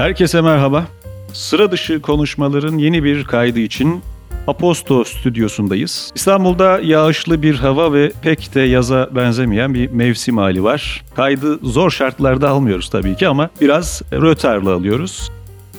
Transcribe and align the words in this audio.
Herkese 0.00 0.40
merhaba. 0.40 0.84
Sıra 1.32 1.72
dışı 1.72 2.02
konuşmaların 2.02 2.78
yeni 2.78 3.04
bir 3.04 3.24
kaydı 3.24 3.58
için 3.58 4.02
Aposto 4.46 5.04
stüdyosundayız. 5.04 6.12
İstanbul'da 6.14 6.80
yağışlı 6.82 7.42
bir 7.42 7.54
hava 7.54 7.92
ve 7.92 8.12
pek 8.22 8.54
de 8.54 8.60
yaza 8.60 9.08
benzemeyen 9.14 9.74
bir 9.74 9.90
mevsim 9.90 10.38
hali 10.38 10.64
var. 10.64 11.04
Kaydı 11.14 11.58
zor 11.62 11.90
şartlarda 11.90 12.48
almıyoruz 12.48 12.90
tabii 12.90 13.16
ki 13.16 13.28
ama 13.28 13.50
biraz 13.60 14.02
rötarla 14.12 14.74
alıyoruz. 14.74 15.30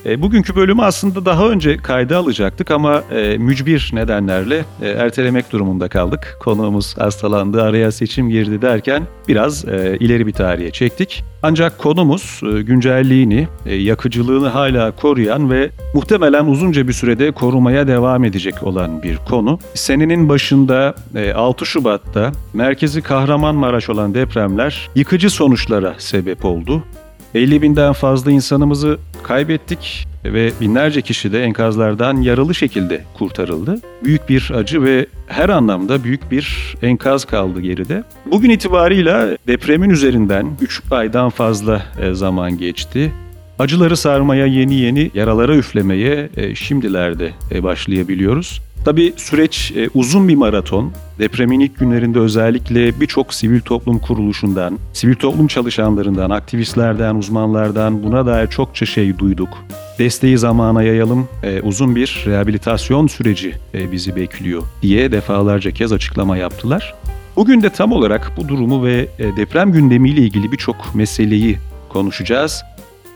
E, 0.05 0.21
bugünkü 0.21 0.55
bölümü 0.55 0.81
aslında 0.81 1.25
daha 1.25 1.49
önce 1.49 1.77
kayda 1.77 2.17
alacaktık 2.17 2.71
ama 2.71 3.03
e, 3.11 3.37
mücbir 3.37 3.89
nedenlerle 3.93 4.65
e, 4.81 4.89
ertelemek 4.89 5.51
durumunda 5.51 5.87
kaldık. 5.87 6.37
Konuğumuz 6.39 6.97
hastalandı, 6.97 7.63
araya 7.63 7.91
seçim 7.91 8.29
girdi 8.29 8.61
derken 8.61 9.03
biraz 9.27 9.65
e, 9.65 9.97
ileri 9.99 10.27
bir 10.27 10.33
tarihe 10.33 10.71
çektik. 10.71 11.23
Ancak 11.43 11.79
konumuz 11.79 12.41
e, 12.43 12.61
güncelliğini, 12.61 13.47
e, 13.65 13.75
yakıcılığını 13.75 14.47
hala 14.47 14.91
koruyan 14.91 15.51
ve 15.51 15.69
muhtemelen 15.93 16.45
uzunca 16.45 16.87
bir 16.87 16.93
sürede 16.93 17.31
korumaya 17.31 17.87
devam 17.87 18.23
edecek 18.23 18.63
olan 18.63 19.03
bir 19.03 19.17
konu. 19.17 19.59
Senenin 19.73 20.29
başında 20.29 20.95
e, 21.15 21.33
6 21.33 21.65
Şubat'ta 21.65 22.31
merkezi 22.53 23.01
Kahramanmaraş 23.01 23.89
olan 23.89 24.13
depremler 24.13 24.89
yıkıcı 24.95 25.29
sonuçlara 25.29 25.95
sebep 25.97 26.45
oldu. 26.45 26.83
50 27.35 27.61
binden 27.61 27.93
fazla 27.93 28.31
insanımızı 28.31 28.97
kaybettik 29.23 30.07
ve 30.23 30.51
binlerce 30.61 31.01
kişi 31.01 31.33
de 31.33 31.43
enkazlardan 31.43 32.21
yaralı 32.21 32.55
şekilde 32.55 33.03
kurtarıldı. 33.13 33.81
Büyük 34.03 34.29
bir 34.29 34.51
acı 34.55 34.83
ve 34.83 35.05
her 35.27 35.49
anlamda 35.49 36.03
büyük 36.03 36.31
bir 36.31 36.75
enkaz 36.81 37.25
kaldı 37.25 37.61
geride. 37.61 38.03
Bugün 38.25 38.49
itibarıyla 38.49 39.37
depremin 39.47 39.89
üzerinden 39.89 40.47
3 40.61 40.81
aydan 40.91 41.29
fazla 41.29 41.81
e, 42.01 42.13
zaman 42.13 42.57
geçti. 42.57 43.11
Acıları 43.59 43.97
sarmaya, 43.97 44.45
yeni 44.45 44.75
yeni 44.75 45.11
yaralara 45.13 45.55
üflemeye 45.55 46.29
e, 46.37 46.55
şimdilerde 46.55 47.31
e, 47.51 47.63
başlayabiliyoruz. 47.63 48.61
Tabi 48.85 49.13
süreç 49.17 49.73
uzun 49.93 50.27
bir 50.27 50.35
maraton. 50.35 50.91
Depremin 51.21 51.59
ilk 51.59 51.79
günlerinde 51.79 52.19
özellikle 52.19 53.01
birçok 53.01 53.33
sivil 53.33 53.61
toplum 53.61 53.99
kuruluşundan, 53.99 54.79
sivil 54.93 55.15
toplum 55.15 55.47
çalışanlarından, 55.47 56.29
aktivistlerden, 56.29 57.15
uzmanlardan 57.15 58.03
buna 58.03 58.25
dair 58.25 58.47
çokça 58.47 58.85
şey 58.85 59.17
duyduk. 59.17 59.49
Desteği 59.99 60.37
zamana 60.37 60.83
yayalım, 60.83 61.27
e, 61.43 61.61
uzun 61.61 61.95
bir 61.95 62.23
rehabilitasyon 62.25 63.07
süreci 63.07 63.53
e, 63.73 63.91
bizi 63.91 64.15
bekliyor 64.15 64.63
diye 64.81 65.11
defalarca 65.11 65.71
kez 65.71 65.93
açıklama 65.93 66.37
yaptılar. 66.37 66.95
Bugün 67.35 67.61
de 67.61 67.69
tam 67.69 67.91
olarak 67.91 68.31
bu 68.37 68.47
durumu 68.47 68.85
ve 68.85 69.07
e, 69.19 69.35
deprem 69.37 69.71
gündemiyle 69.71 70.21
ilgili 70.21 70.51
birçok 70.51 70.95
meseleyi 70.95 71.57
konuşacağız. 71.89 72.63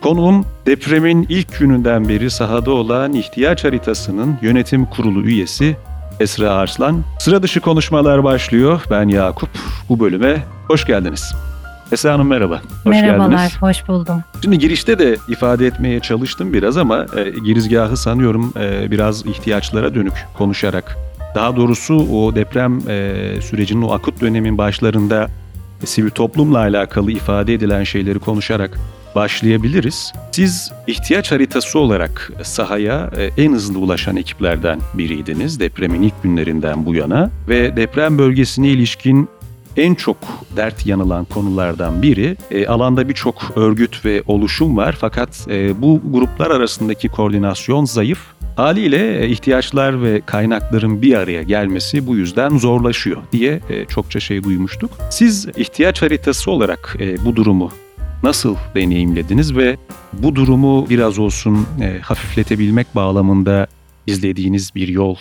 Konuğum 0.02 0.45
depremin 0.66 1.25
ilk 1.30 1.59
gününden 1.59 2.09
beri 2.09 2.30
sahada 2.30 2.72
olan 2.72 3.14
ihtiyaç 3.14 3.64
haritasının 3.64 4.38
yönetim 4.42 4.86
kurulu 4.86 5.23
üyesi 5.23 5.75
Esra 6.20 6.52
Arslan. 6.54 7.04
Sıra 7.20 7.44
dışı 7.44 7.60
konuşmalar 7.62 8.24
başlıyor. 8.24 8.82
Ben 8.90 9.08
Yakup. 9.10 9.50
Bu 9.90 10.00
bölüme 10.00 10.44
hoş 10.68 10.86
geldiniz. 10.86 11.36
Esra 11.92 12.14
Hanım 12.14 12.28
merhaba. 12.28 12.62
Hoş 12.84 12.86
Merhabalar, 12.86 13.30
geldiniz. 13.30 13.62
hoş 13.62 13.88
buldum. 13.88 14.24
Şimdi 14.44 14.60
girişte 14.60 15.00
de 15.00 15.18
ifade 15.28 15.68
etmeye 15.68 16.00
çalıştım 16.00 16.54
biraz 16.54 16.78
ama 16.78 17.06
e, 17.18 17.30
girizgahı 17.30 17.98
sanıyorum 17.98 18.54
e, 18.60 18.92
biraz 18.92 19.26
ihtiyaçlara 19.26 19.96
dönük 19.96 20.14
konuşarak. 20.38 20.98
Daha 21.36 21.56
doğrusu 21.56 21.96
o 21.96 22.36
deprem 22.36 22.80
e, 22.90 23.42
sürecinin 23.42 23.82
o 23.82 23.92
akut 23.92 24.22
dönemin 24.22 24.58
başlarında 24.58 25.28
sivil 25.86 26.10
toplumla 26.10 26.58
alakalı 26.60 27.12
ifade 27.12 27.54
edilen 27.54 27.84
şeyleri 27.84 28.20
konuşarak 28.20 28.78
başlayabiliriz. 29.16 30.14
Siz 30.32 30.72
ihtiyaç 30.88 31.32
haritası 31.32 31.80
olarak 31.80 32.32
sahaya 32.44 33.12
e, 33.18 33.44
en 33.44 33.53
hızlı 33.53 33.80
ulaşan 33.80 34.16
ekiplerden 34.16 34.80
biriydiniz 34.94 35.59
depremin 35.59 36.02
ilk 36.02 36.24
günlerinden 36.24 36.86
bu 36.86 36.96
yana 36.96 37.31
ve 37.50 37.75
deprem 37.75 38.18
bölgesine 38.18 38.68
ilişkin 38.68 39.30
en 39.78 39.96
çok 39.96 40.18
dert 40.56 40.86
yanılan 40.86 41.25
konulardan 41.25 42.02
biri. 42.02 42.38
E, 42.52 42.68
alanda 42.68 43.09
birçok 43.09 43.52
örgüt 43.56 44.06
ve 44.06 44.24
oluşum 44.28 44.78
var 44.78 44.98
fakat 45.00 45.48
e, 45.50 45.81
bu 45.81 46.02
gruplar 46.12 46.52
arasındaki 46.52 47.09
koordinasyon 47.09 47.86
zayıf. 47.86 48.20
Haliyle 48.56 49.24
e, 49.24 49.30
ihtiyaçlar 49.30 50.04
ve 50.04 50.22
kaynakların 50.25 51.02
bir 51.02 51.14
araya 51.14 51.44
gelmesi 51.44 52.08
bu 52.08 52.16
yüzden 52.16 52.58
zorlaşıyor 52.58 53.18
diye 53.31 53.62
e, 53.70 53.86
çokça 53.86 54.20
şey 54.20 54.44
duymuştuk. 54.44 54.92
Siz 55.09 55.48
ihtiyaç 55.58 56.02
haritası 56.02 56.52
olarak 56.52 56.98
bu 57.25 57.36
durumu 57.36 57.72
nasıl 58.25 58.56
deneyimlediniz 58.75 59.56
ve 59.56 59.78
bu 60.13 60.36
durumu 60.36 60.90
biraz 60.90 61.19
olsun 61.19 61.68
e, 61.81 62.00
hafifletebilmek 62.00 62.96
bağlamında 62.96 63.68
izlediğiniz 64.08 64.75
bir 64.75 64.88
yol, 64.88 65.16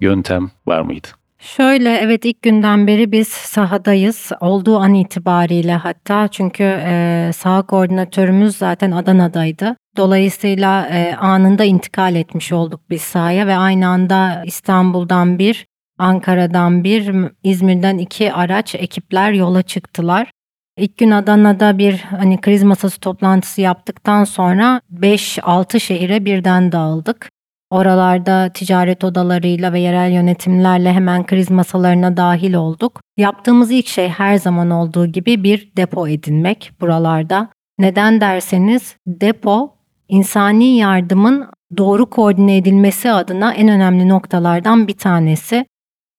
yöntem 0.00 0.50
var 0.66 0.80
mıydı? 0.80 1.08
Şöyle 1.38 1.96
evet 1.96 2.24
ilk 2.24 2.42
günden 2.42 2.86
beri 2.86 3.12
biz 3.12 3.28
sahadayız 3.28 4.30
olduğu 4.40 4.78
an 4.78 4.94
itibariyle 4.94 5.72
hatta 5.72 6.28
çünkü 6.28 6.64
e, 6.64 7.30
saha 7.34 7.62
koordinatörümüz 7.62 8.56
zaten 8.56 8.90
Adana'daydı. 8.90 9.76
Dolayısıyla 9.96 10.86
e, 10.86 11.14
anında 11.14 11.64
intikal 11.64 12.14
etmiş 12.14 12.52
olduk 12.52 12.80
biz 12.90 13.02
sahaya 13.02 13.46
ve 13.46 13.56
aynı 13.56 13.88
anda 13.88 14.42
İstanbul'dan 14.46 15.38
bir, 15.38 15.66
Ankara'dan 15.98 16.84
bir, 16.84 17.14
İzmir'den 17.42 17.98
iki 17.98 18.32
araç 18.32 18.74
ekipler 18.74 19.32
yola 19.32 19.62
çıktılar. 19.62 20.30
İlk 20.78 20.98
gün 20.98 21.10
Adana'da 21.10 21.78
bir 21.78 21.98
hani 21.98 22.40
kriz 22.40 22.62
masası 22.62 23.00
toplantısı 23.00 23.60
yaptıktan 23.60 24.24
sonra 24.24 24.80
5-6 25.00 25.80
şehire 25.80 26.24
birden 26.24 26.72
dağıldık. 26.72 27.30
Oralarda 27.70 28.50
ticaret 28.54 29.04
odalarıyla 29.04 29.72
ve 29.72 29.80
yerel 29.80 30.10
yönetimlerle 30.10 30.92
hemen 30.92 31.26
kriz 31.26 31.50
masalarına 31.50 32.16
dahil 32.16 32.54
olduk. 32.54 33.00
Yaptığımız 33.16 33.70
ilk 33.70 33.86
şey 33.86 34.08
her 34.08 34.36
zaman 34.36 34.70
olduğu 34.70 35.06
gibi 35.06 35.42
bir 35.42 35.72
depo 35.76 36.08
edinmek 36.08 36.72
buralarda. 36.80 37.48
Neden 37.78 38.20
derseniz 38.20 38.96
depo 39.06 39.74
insani 40.08 40.76
yardımın 40.76 41.46
doğru 41.76 42.10
koordine 42.10 42.56
edilmesi 42.56 43.10
adına 43.10 43.54
en 43.54 43.68
önemli 43.68 44.08
noktalardan 44.08 44.88
bir 44.88 44.96
tanesi. 44.96 45.66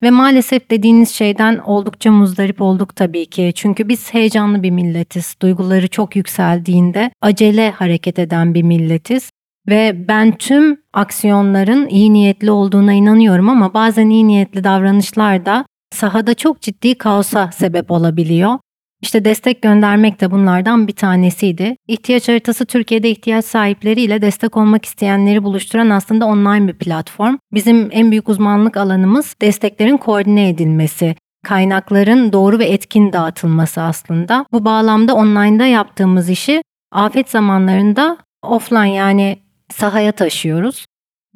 Ve 0.02 0.10
maalesef 0.10 0.70
dediğiniz 0.70 1.10
şeyden 1.10 1.58
oldukça 1.58 2.12
muzdarip 2.12 2.62
olduk 2.62 2.96
tabii 2.96 3.26
ki. 3.26 3.52
Çünkü 3.54 3.88
biz 3.88 4.14
heyecanlı 4.14 4.62
bir 4.62 4.70
milletiz. 4.70 5.36
Duyguları 5.42 5.88
çok 5.88 6.16
yükseldiğinde 6.16 7.10
acele 7.20 7.70
hareket 7.70 8.18
eden 8.18 8.54
bir 8.54 8.62
milletiz. 8.62 9.30
Ve 9.68 10.08
ben 10.08 10.36
tüm 10.36 10.80
aksiyonların 10.92 11.88
iyi 11.88 12.12
niyetli 12.12 12.50
olduğuna 12.50 12.92
inanıyorum 12.92 13.48
ama 13.48 13.74
bazen 13.74 14.08
iyi 14.08 14.28
niyetli 14.28 14.64
davranışlar 14.64 15.46
da 15.46 15.64
sahada 15.94 16.34
çok 16.34 16.60
ciddi 16.60 16.94
kaosa 16.98 17.50
sebep 17.52 17.90
olabiliyor. 17.90 18.58
İşte 19.02 19.24
destek 19.24 19.62
göndermek 19.62 20.20
de 20.20 20.30
bunlardan 20.30 20.88
bir 20.88 20.92
tanesiydi. 20.92 21.76
İhtiyaç 21.88 22.28
haritası 22.28 22.66
Türkiye'de 22.66 23.10
ihtiyaç 23.10 23.44
sahipleriyle 23.44 24.22
destek 24.22 24.56
olmak 24.56 24.84
isteyenleri 24.84 25.44
buluşturan 25.44 25.90
aslında 25.90 26.26
online 26.26 26.68
bir 26.68 26.78
platform. 26.78 27.36
Bizim 27.52 27.88
en 27.92 28.10
büyük 28.10 28.28
uzmanlık 28.28 28.76
alanımız 28.76 29.34
desteklerin 29.42 29.96
koordine 29.96 30.48
edilmesi, 30.48 31.16
kaynakların 31.44 32.32
doğru 32.32 32.58
ve 32.58 32.64
etkin 32.64 33.12
dağıtılması 33.12 33.82
aslında. 33.82 34.46
Bu 34.52 34.64
bağlamda 34.64 35.14
online'da 35.14 35.66
yaptığımız 35.66 36.30
işi 36.30 36.62
afet 36.92 37.30
zamanlarında 37.30 38.16
offline 38.42 38.94
yani 38.94 39.38
sahaya 39.70 40.12
taşıyoruz. 40.12 40.84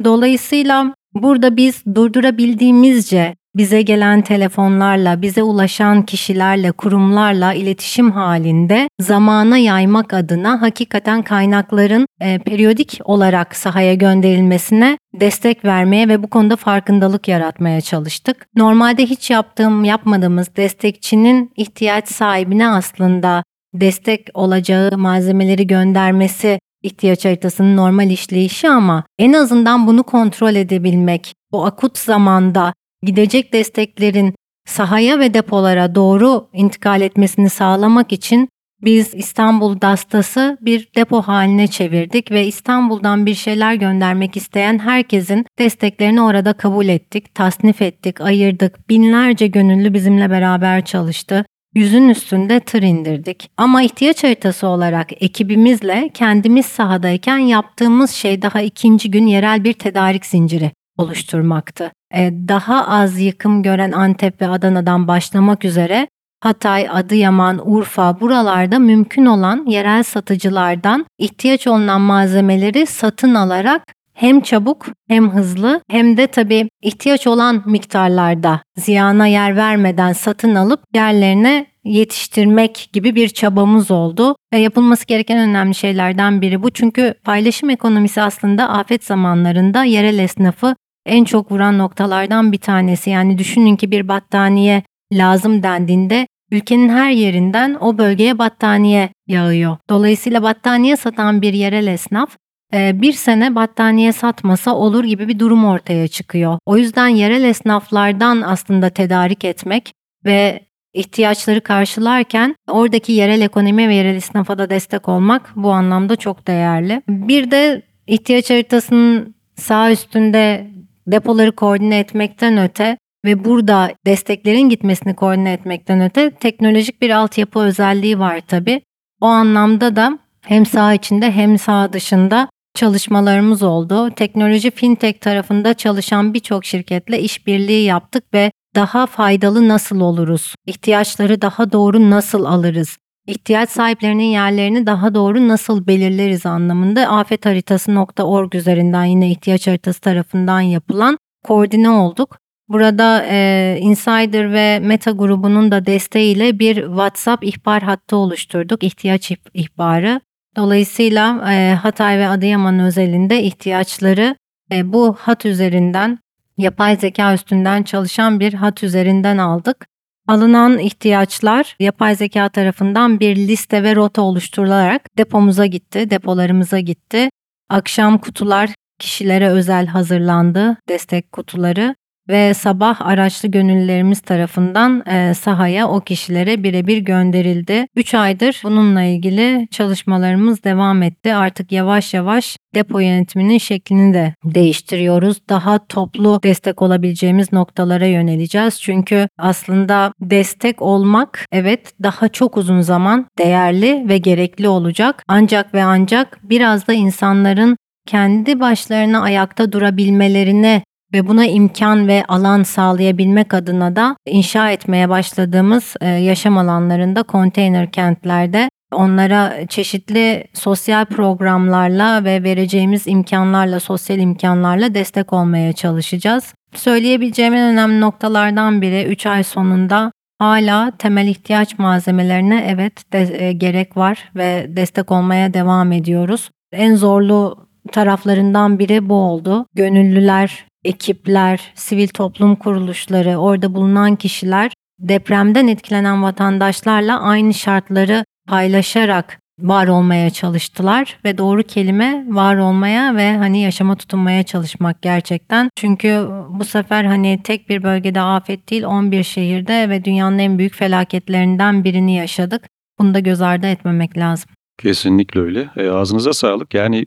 Dolayısıyla 0.04 0.94
burada 1.14 1.56
biz 1.56 1.84
durdurabildiğimizce 1.94 3.34
bize 3.56 3.82
gelen 3.82 4.22
telefonlarla, 4.22 5.22
bize 5.22 5.42
ulaşan 5.42 6.02
kişilerle, 6.02 6.72
kurumlarla 6.72 7.54
iletişim 7.54 8.10
halinde 8.10 8.88
zamana 9.00 9.56
yaymak 9.58 10.14
adına 10.14 10.62
hakikaten 10.62 11.22
kaynakların 11.22 12.06
e, 12.20 12.38
periyodik 12.38 13.00
olarak 13.04 13.56
sahaya 13.56 13.94
gönderilmesine 13.94 14.98
destek 15.14 15.64
vermeye 15.64 16.08
ve 16.08 16.22
bu 16.22 16.30
konuda 16.30 16.56
farkındalık 16.56 17.28
yaratmaya 17.28 17.80
çalıştık. 17.80 18.46
Normalde 18.56 19.06
hiç 19.06 19.30
yaptığım, 19.30 19.84
yapmadığımız 19.84 20.56
destekçinin 20.56 21.52
ihtiyaç 21.56 22.08
sahibine 22.08 22.68
aslında 22.68 23.44
destek 23.74 24.26
olacağı 24.34 24.98
malzemeleri 24.98 25.66
göndermesi 25.66 26.58
ihtiyaç 26.82 27.24
haritasının 27.24 27.76
normal 27.76 28.10
işleyişi 28.10 28.68
ama 28.68 29.04
en 29.18 29.32
azından 29.32 29.86
bunu 29.86 30.02
kontrol 30.02 30.54
edebilmek, 30.54 31.34
o 31.52 31.64
akut 31.64 31.98
zamanda 31.98 32.74
gidecek 33.04 33.52
desteklerin 33.52 34.34
sahaya 34.66 35.18
ve 35.18 35.34
depolara 35.34 35.94
doğru 35.94 36.48
intikal 36.52 37.00
etmesini 37.00 37.50
sağlamak 37.50 38.12
için 38.12 38.48
biz 38.84 39.14
İstanbul 39.14 39.80
Dastas'ı 39.80 40.58
bir 40.60 40.88
depo 40.96 41.22
haline 41.22 41.66
çevirdik 41.66 42.30
ve 42.30 42.46
İstanbul'dan 42.46 43.26
bir 43.26 43.34
şeyler 43.34 43.74
göndermek 43.74 44.36
isteyen 44.36 44.78
herkesin 44.78 45.46
desteklerini 45.58 46.22
orada 46.22 46.52
kabul 46.52 46.88
ettik, 46.88 47.34
tasnif 47.34 47.82
ettik, 47.82 48.20
ayırdık. 48.20 48.88
Binlerce 48.88 49.46
gönüllü 49.46 49.94
bizimle 49.94 50.30
beraber 50.30 50.84
çalıştı. 50.84 51.44
yüzün 51.74 52.08
üstünde 52.08 52.60
tır 52.60 52.82
indirdik. 52.82 53.50
Ama 53.56 53.82
ihtiyaç 53.82 54.24
haritası 54.24 54.66
olarak 54.66 55.22
ekibimizle 55.22 56.10
kendimiz 56.14 56.66
sahadayken 56.66 57.38
yaptığımız 57.38 58.10
şey 58.10 58.42
daha 58.42 58.62
ikinci 58.62 59.10
gün 59.10 59.26
yerel 59.26 59.64
bir 59.64 59.72
tedarik 59.72 60.26
zinciri 60.26 60.70
oluşturmaktı. 60.98 61.92
Ee, 62.14 62.30
daha 62.48 62.86
az 62.86 63.20
yıkım 63.20 63.62
gören 63.62 63.92
Antep 63.92 64.40
ve 64.40 64.48
Adana'dan 64.48 65.08
başlamak 65.08 65.64
üzere 65.64 66.08
Hatay, 66.40 66.88
Adıyaman, 66.90 67.60
Urfa 67.64 68.20
buralarda 68.20 68.78
mümkün 68.78 69.26
olan 69.26 69.64
yerel 69.66 70.02
satıcılardan 70.02 71.06
ihtiyaç 71.18 71.66
olunan 71.66 72.00
malzemeleri 72.00 72.86
satın 72.86 73.34
alarak 73.34 73.82
hem 74.14 74.40
çabuk 74.40 74.86
hem 75.08 75.30
hızlı 75.30 75.80
hem 75.90 76.16
de 76.16 76.26
tabii 76.26 76.68
ihtiyaç 76.82 77.26
olan 77.26 77.62
miktarlarda 77.66 78.60
ziyana 78.76 79.26
yer 79.26 79.56
vermeden 79.56 80.12
satın 80.12 80.54
alıp 80.54 80.80
yerlerine 80.94 81.66
yetiştirmek 81.84 82.88
gibi 82.92 83.14
bir 83.14 83.28
çabamız 83.28 83.90
oldu. 83.90 84.36
Ve 84.52 84.58
yapılması 84.58 85.06
gereken 85.06 85.38
önemli 85.38 85.74
şeylerden 85.74 86.40
biri 86.40 86.62
bu. 86.62 86.70
Çünkü 86.70 87.14
paylaşım 87.24 87.70
ekonomisi 87.70 88.22
aslında 88.22 88.68
afet 88.68 89.04
zamanlarında 89.04 89.84
yerel 89.84 90.18
esnafı 90.18 90.76
en 91.06 91.24
çok 91.24 91.52
vuran 91.52 91.78
noktalardan 91.78 92.52
bir 92.52 92.58
tanesi. 92.58 93.10
Yani 93.10 93.38
düşünün 93.38 93.76
ki 93.76 93.90
bir 93.90 94.08
battaniye 94.08 94.82
lazım 95.12 95.62
dendiğinde 95.62 96.26
ülkenin 96.50 96.88
her 96.88 97.10
yerinden 97.10 97.76
o 97.80 97.98
bölgeye 97.98 98.38
battaniye 98.38 99.08
yağıyor. 99.26 99.76
Dolayısıyla 99.90 100.42
battaniye 100.42 100.96
satan 100.96 101.42
bir 101.42 101.52
yerel 101.52 101.86
esnaf 101.86 102.36
e, 102.74 103.02
bir 103.02 103.12
sene 103.12 103.54
battaniye 103.54 104.12
satmasa 104.12 104.74
olur 104.74 105.04
gibi 105.04 105.28
bir 105.28 105.38
durum 105.38 105.64
ortaya 105.64 106.08
çıkıyor. 106.08 106.58
O 106.66 106.76
yüzden 106.76 107.08
yerel 107.08 107.44
esnaflardan 107.44 108.40
aslında 108.40 108.90
tedarik 108.90 109.44
etmek 109.44 109.92
ve 110.24 110.60
ihtiyaçları 110.94 111.60
karşılarken 111.60 112.54
oradaki 112.70 113.12
yerel 113.12 113.40
ekonomi 113.40 113.88
ve 113.88 113.94
yerel 113.94 114.14
esnafa 114.14 114.58
da 114.58 114.70
destek 114.70 115.08
olmak 115.08 115.52
bu 115.56 115.72
anlamda 115.72 116.16
çok 116.16 116.46
değerli. 116.46 117.02
Bir 117.08 117.50
de 117.50 117.82
ihtiyaç 118.06 118.50
haritasının 118.50 119.34
sağ 119.56 119.90
üstünde 119.90 120.73
depoları 121.06 121.52
koordine 121.52 121.98
etmekten 121.98 122.58
öte 122.58 122.98
ve 123.24 123.44
burada 123.44 123.90
desteklerin 124.06 124.68
gitmesini 124.68 125.14
koordine 125.14 125.52
etmekten 125.52 126.00
öte 126.00 126.30
teknolojik 126.30 127.02
bir 127.02 127.10
altyapı 127.10 127.60
özelliği 127.60 128.18
var 128.18 128.40
tabii. 128.48 128.82
O 129.20 129.26
anlamda 129.26 129.96
da 129.96 130.18
hem 130.40 130.66
sağ 130.66 130.94
içinde 130.94 131.32
hem 131.32 131.58
sağ 131.58 131.92
dışında 131.92 132.48
çalışmalarımız 132.74 133.62
oldu. 133.62 134.10
Teknoloji 134.10 134.70
fintech 134.70 135.20
tarafında 135.20 135.74
çalışan 135.74 136.34
birçok 136.34 136.64
şirketle 136.64 137.20
işbirliği 137.20 137.84
yaptık 137.84 138.24
ve 138.34 138.50
daha 138.74 139.06
faydalı 139.06 139.68
nasıl 139.68 140.00
oluruz? 140.00 140.54
İhtiyaçları 140.66 141.42
daha 141.42 141.72
doğru 141.72 142.10
nasıl 142.10 142.44
alırız? 142.44 142.98
İhtiyaç 143.26 143.70
sahiplerinin 143.70 144.24
yerlerini 144.24 144.86
daha 144.86 145.14
doğru 145.14 145.48
nasıl 145.48 145.86
belirleriz 145.86 146.46
anlamında 146.46 147.08
afetharitası.org 147.08 148.54
üzerinden 148.54 149.04
yine 149.04 149.30
ihtiyaç 149.30 149.66
haritası 149.66 150.00
tarafından 150.00 150.60
yapılan 150.60 151.18
koordine 151.44 151.90
olduk. 151.90 152.38
Burada 152.68 153.24
e, 153.28 153.76
Insider 153.80 154.52
ve 154.52 154.78
Meta 154.78 155.10
grubunun 155.10 155.70
da 155.70 155.86
desteğiyle 155.86 156.58
bir 156.58 156.74
WhatsApp 156.74 157.44
ihbar 157.44 157.82
hattı 157.82 158.16
oluşturduk, 158.16 158.82
ihtiyaç 158.82 159.32
ihbarı. 159.54 160.20
Dolayısıyla 160.56 161.52
e, 161.52 161.74
Hatay 161.74 162.18
ve 162.18 162.28
Adıyaman 162.28 162.78
özelinde 162.78 163.42
ihtiyaçları 163.42 164.36
e, 164.72 164.92
bu 164.92 165.16
hat 165.20 165.46
üzerinden, 165.46 166.18
yapay 166.58 166.96
zeka 166.96 167.34
üstünden 167.34 167.82
çalışan 167.82 168.40
bir 168.40 168.54
hat 168.54 168.82
üzerinden 168.82 169.38
aldık. 169.38 169.86
Alınan 170.28 170.78
ihtiyaçlar 170.78 171.76
yapay 171.80 172.14
zeka 172.14 172.48
tarafından 172.48 173.20
bir 173.20 173.36
liste 173.36 173.82
ve 173.82 173.94
rota 173.94 174.22
oluşturularak 174.22 175.18
depomuza 175.18 175.66
gitti, 175.66 176.10
depolarımıza 176.10 176.80
gitti. 176.80 177.30
Akşam 177.70 178.18
kutular 178.18 178.70
kişilere 178.98 179.48
özel 179.48 179.86
hazırlandı, 179.86 180.76
destek 180.88 181.32
kutuları 181.32 181.94
ve 182.28 182.54
sabah 182.54 183.00
araçlı 183.00 183.48
gönüllülerimiz 183.48 184.20
tarafından 184.20 185.02
e, 185.06 185.34
sahaya 185.34 185.88
o 185.88 186.00
kişilere 186.00 186.62
birebir 186.62 186.98
gönderildi. 186.98 187.86
3 187.96 188.14
aydır 188.14 188.60
bununla 188.64 189.02
ilgili 189.02 189.68
çalışmalarımız 189.70 190.64
devam 190.64 191.02
etti. 191.02 191.34
Artık 191.34 191.72
yavaş 191.72 192.14
yavaş 192.14 192.56
depo 192.74 192.98
yönetiminin 192.98 193.58
şeklini 193.58 194.14
de 194.14 194.34
değiştiriyoruz. 194.44 195.48
Daha 195.48 195.86
toplu 195.86 196.40
destek 196.42 196.82
olabileceğimiz 196.82 197.52
noktalara 197.52 198.06
yöneleceğiz. 198.06 198.80
Çünkü 198.80 199.28
aslında 199.38 200.12
destek 200.20 200.82
olmak 200.82 201.46
evet 201.52 201.92
daha 202.02 202.28
çok 202.28 202.56
uzun 202.56 202.80
zaman 202.80 203.26
değerli 203.38 204.08
ve 204.08 204.18
gerekli 204.18 204.68
olacak. 204.68 205.22
Ancak 205.28 205.74
ve 205.74 205.82
ancak 205.82 206.38
biraz 206.42 206.86
da 206.86 206.92
insanların 206.92 207.76
kendi 208.06 208.60
başlarına 208.60 209.22
ayakta 209.22 209.72
durabilmelerine 209.72 210.82
ve 211.14 211.28
buna 211.28 211.46
imkan 211.46 212.08
ve 212.08 212.24
alan 212.28 212.62
sağlayabilmek 212.62 213.54
adına 213.54 213.96
da 213.96 214.16
inşa 214.26 214.70
etmeye 214.70 215.08
başladığımız 215.08 215.94
e, 216.00 216.08
yaşam 216.08 216.58
alanlarında 216.58 217.22
konteyner 217.22 217.92
kentlerde 217.92 218.70
onlara 218.92 219.66
çeşitli 219.66 220.44
sosyal 220.52 221.04
programlarla 221.04 222.24
ve 222.24 222.42
vereceğimiz 222.42 223.06
imkanlarla, 223.06 223.80
sosyal 223.80 224.18
imkanlarla 224.18 224.94
destek 224.94 225.32
olmaya 225.32 225.72
çalışacağız. 225.72 226.54
Söyleyebileceğim 226.74 227.54
en 227.54 227.72
önemli 227.72 228.00
noktalardan 228.00 228.82
biri 228.82 229.04
3 229.04 229.26
ay 229.26 229.44
sonunda 229.44 230.12
hala 230.38 230.92
temel 230.98 231.26
ihtiyaç 231.26 231.78
malzemelerine 231.78 232.66
evet 232.68 233.12
de, 233.12 233.44
e, 233.44 233.52
gerek 233.52 233.96
var 233.96 234.30
ve 234.36 234.66
destek 234.68 235.10
olmaya 235.10 235.54
devam 235.54 235.92
ediyoruz. 235.92 236.50
En 236.72 236.94
zorlu 236.94 237.68
taraflarından 237.92 238.78
biri 238.78 239.08
bu 239.08 239.14
oldu. 239.14 239.66
Gönüllüler 239.74 240.64
ekipler, 240.84 241.72
sivil 241.74 242.08
toplum 242.08 242.56
kuruluşları, 242.56 243.36
orada 243.36 243.74
bulunan 243.74 244.16
kişiler 244.16 244.72
depremden 244.98 245.66
etkilenen 245.66 246.22
vatandaşlarla 246.22 247.20
aynı 247.20 247.54
şartları 247.54 248.24
paylaşarak 248.48 249.38
var 249.58 249.88
olmaya 249.88 250.30
çalıştılar 250.30 251.18
ve 251.24 251.38
doğru 251.38 251.62
kelime 251.62 252.24
var 252.28 252.56
olmaya 252.56 253.16
ve 253.16 253.36
hani 253.36 253.62
yaşama 253.62 253.96
tutunmaya 253.96 254.42
çalışmak 254.42 255.02
gerçekten. 255.02 255.68
Çünkü 255.76 256.28
bu 256.50 256.64
sefer 256.64 257.04
hani 257.04 257.40
tek 257.44 257.68
bir 257.68 257.82
bölgede 257.82 258.20
afet 258.20 258.70
değil 258.70 258.84
11 258.84 259.22
şehirde 259.22 259.88
ve 259.88 260.04
dünyanın 260.04 260.38
en 260.38 260.58
büyük 260.58 260.74
felaketlerinden 260.74 261.84
birini 261.84 262.16
yaşadık. 262.16 262.62
Bunu 262.98 263.14
da 263.14 263.18
göz 263.18 263.42
ardı 263.42 263.66
etmemek 263.66 264.18
lazım. 264.18 264.50
Kesinlikle 264.78 265.40
öyle. 265.40 265.70
E, 265.76 265.88
ağzınıza 265.88 266.32
sağlık. 266.32 266.74
Yani 266.74 267.06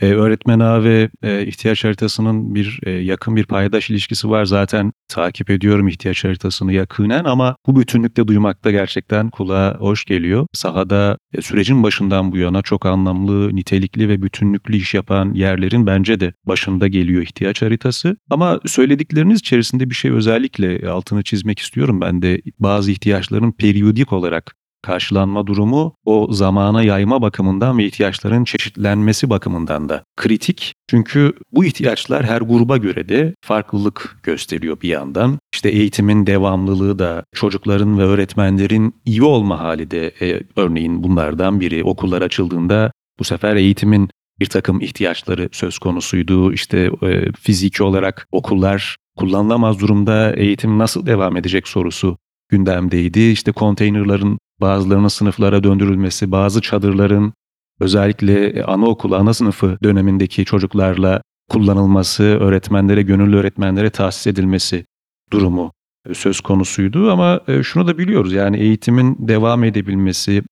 e, 0.00 0.06
öğretmen 0.06 0.60
ağı 0.60 0.84
ve 0.84 1.10
e, 1.22 1.46
ihtiyaç 1.46 1.84
haritasının 1.84 2.54
bir 2.54 2.80
e, 2.82 2.90
yakın 2.90 3.36
bir 3.36 3.44
paydaş 3.44 3.90
ilişkisi 3.90 4.30
var. 4.30 4.44
Zaten 4.44 4.92
takip 5.08 5.50
ediyorum 5.50 5.88
ihtiyaç 5.88 6.24
haritasını 6.24 6.72
yakınen 6.72 7.24
ama 7.24 7.56
bu 7.66 7.80
bütünlükte 7.80 8.28
duymak 8.28 8.64
da 8.64 8.70
gerçekten 8.70 9.30
kulağa 9.30 9.76
hoş 9.78 10.04
geliyor. 10.04 10.46
Sahada 10.52 11.18
e, 11.34 11.42
sürecin 11.42 11.82
başından 11.82 12.32
bu 12.32 12.36
yana 12.36 12.62
çok 12.62 12.86
anlamlı, 12.86 13.56
nitelikli 13.56 14.08
ve 14.08 14.22
bütünlüklü 14.22 14.76
iş 14.76 14.94
yapan 14.94 15.34
yerlerin 15.34 15.86
bence 15.86 16.20
de 16.20 16.32
başında 16.44 16.88
geliyor 16.88 17.22
ihtiyaç 17.22 17.62
haritası. 17.62 18.16
Ama 18.30 18.60
söyledikleriniz 18.66 19.38
içerisinde 19.38 19.90
bir 19.90 19.94
şey 19.94 20.10
özellikle 20.10 20.90
altını 20.90 21.22
çizmek 21.22 21.58
istiyorum. 21.58 22.00
Ben 22.00 22.22
de 22.22 22.42
bazı 22.58 22.90
ihtiyaçların 22.90 23.52
periyodik 23.52 24.12
olarak 24.12 24.59
karşılanma 24.82 25.46
durumu 25.46 25.94
o 26.04 26.32
zamana 26.32 26.82
yayma 26.82 27.22
bakımından 27.22 27.78
ve 27.78 27.84
ihtiyaçların 27.84 28.44
çeşitlenmesi 28.44 29.30
bakımından 29.30 29.88
da 29.88 30.04
kritik. 30.16 30.74
Çünkü 30.90 31.32
bu 31.52 31.64
ihtiyaçlar 31.64 32.24
her 32.24 32.40
gruba 32.40 32.76
göre 32.76 33.08
de 33.08 33.34
farklılık 33.44 34.18
gösteriyor 34.22 34.80
bir 34.80 34.88
yandan. 34.88 35.38
İşte 35.54 35.68
eğitimin 35.68 36.26
devamlılığı 36.26 36.98
da 36.98 37.24
çocukların 37.34 37.98
ve 37.98 38.02
öğretmenlerin 38.02 38.94
iyi 39.04 39.22
olma 39.22 39.60
hali 39.60 39.90
de 39.90 40.12
e, 40.20 40.42
örneğin 40.56 41.02
bunlardan 41.02 41.60
biri. 41.60 41.84
Okullar 41.84 42.22
açıldığında 42.22 42.92
bu 43.18 43.24
sefer 43.24 43.56
eğitimin 43.56 44.10
bir 44.40 44.46
takım 44.46 44.80
ihtiyaçları 44.80 45.48
söz 45.52 45.78
konusuydu. 45.78 46.52
İşte 46.52 46.90
e, 47.02 47.32
fiziki 47.32 47.82
olarak 47.82 48.28
okullar 48.32 48.96
kullanılamaz 49.16 49.80
durumda 49.80 50.32
eğitim 50.36 50.78
nasıl 50.78 51.06
devam 51.06 51.36
edecek 51.36 51.68
sorusu 51.68 52.18
gündemdeydi. 52.48 53.20
İşte 53.20 53.52
konteynerların 53.52 54.38
bazılarının 54.60 55.08
sınıflara 55.08 55.64
döndürülmesi, 55.64 56.32
bazı 56.32 56.60
çadırların 56.60 57.32
özellikle 57.80 58.46
e, 58.46 58.62
anaokulu, 58.62 59.16
ana 59.16 59.34
sınıfı 59.34 59.78
dönemindeki 59.82 60.44
çocuklarla 60.44 61.22
kullanılması, 61.48 62.22
öğretmenlere, 62.22 63.02
gönüllü 63.02 63.36
öğretmenlere 63.36 63.90
tahsis 63.90 64.26
edilmesi 64.26 64.84
durumu 65.32 65.72
e, 66.08 66.14
söz 66.14 66.40
konusuydu. 66.40 67.10
Ama 67.10 67.40
e, 67.48 67.62
şunu 67.62 67.86
da 67.86 67.98
biliyoruz 67.98 68.32
yani 68.32 68.56
eğitimin 68.56 69.16
devam 69.28 69.64
edebilmesi, 69.64 70.42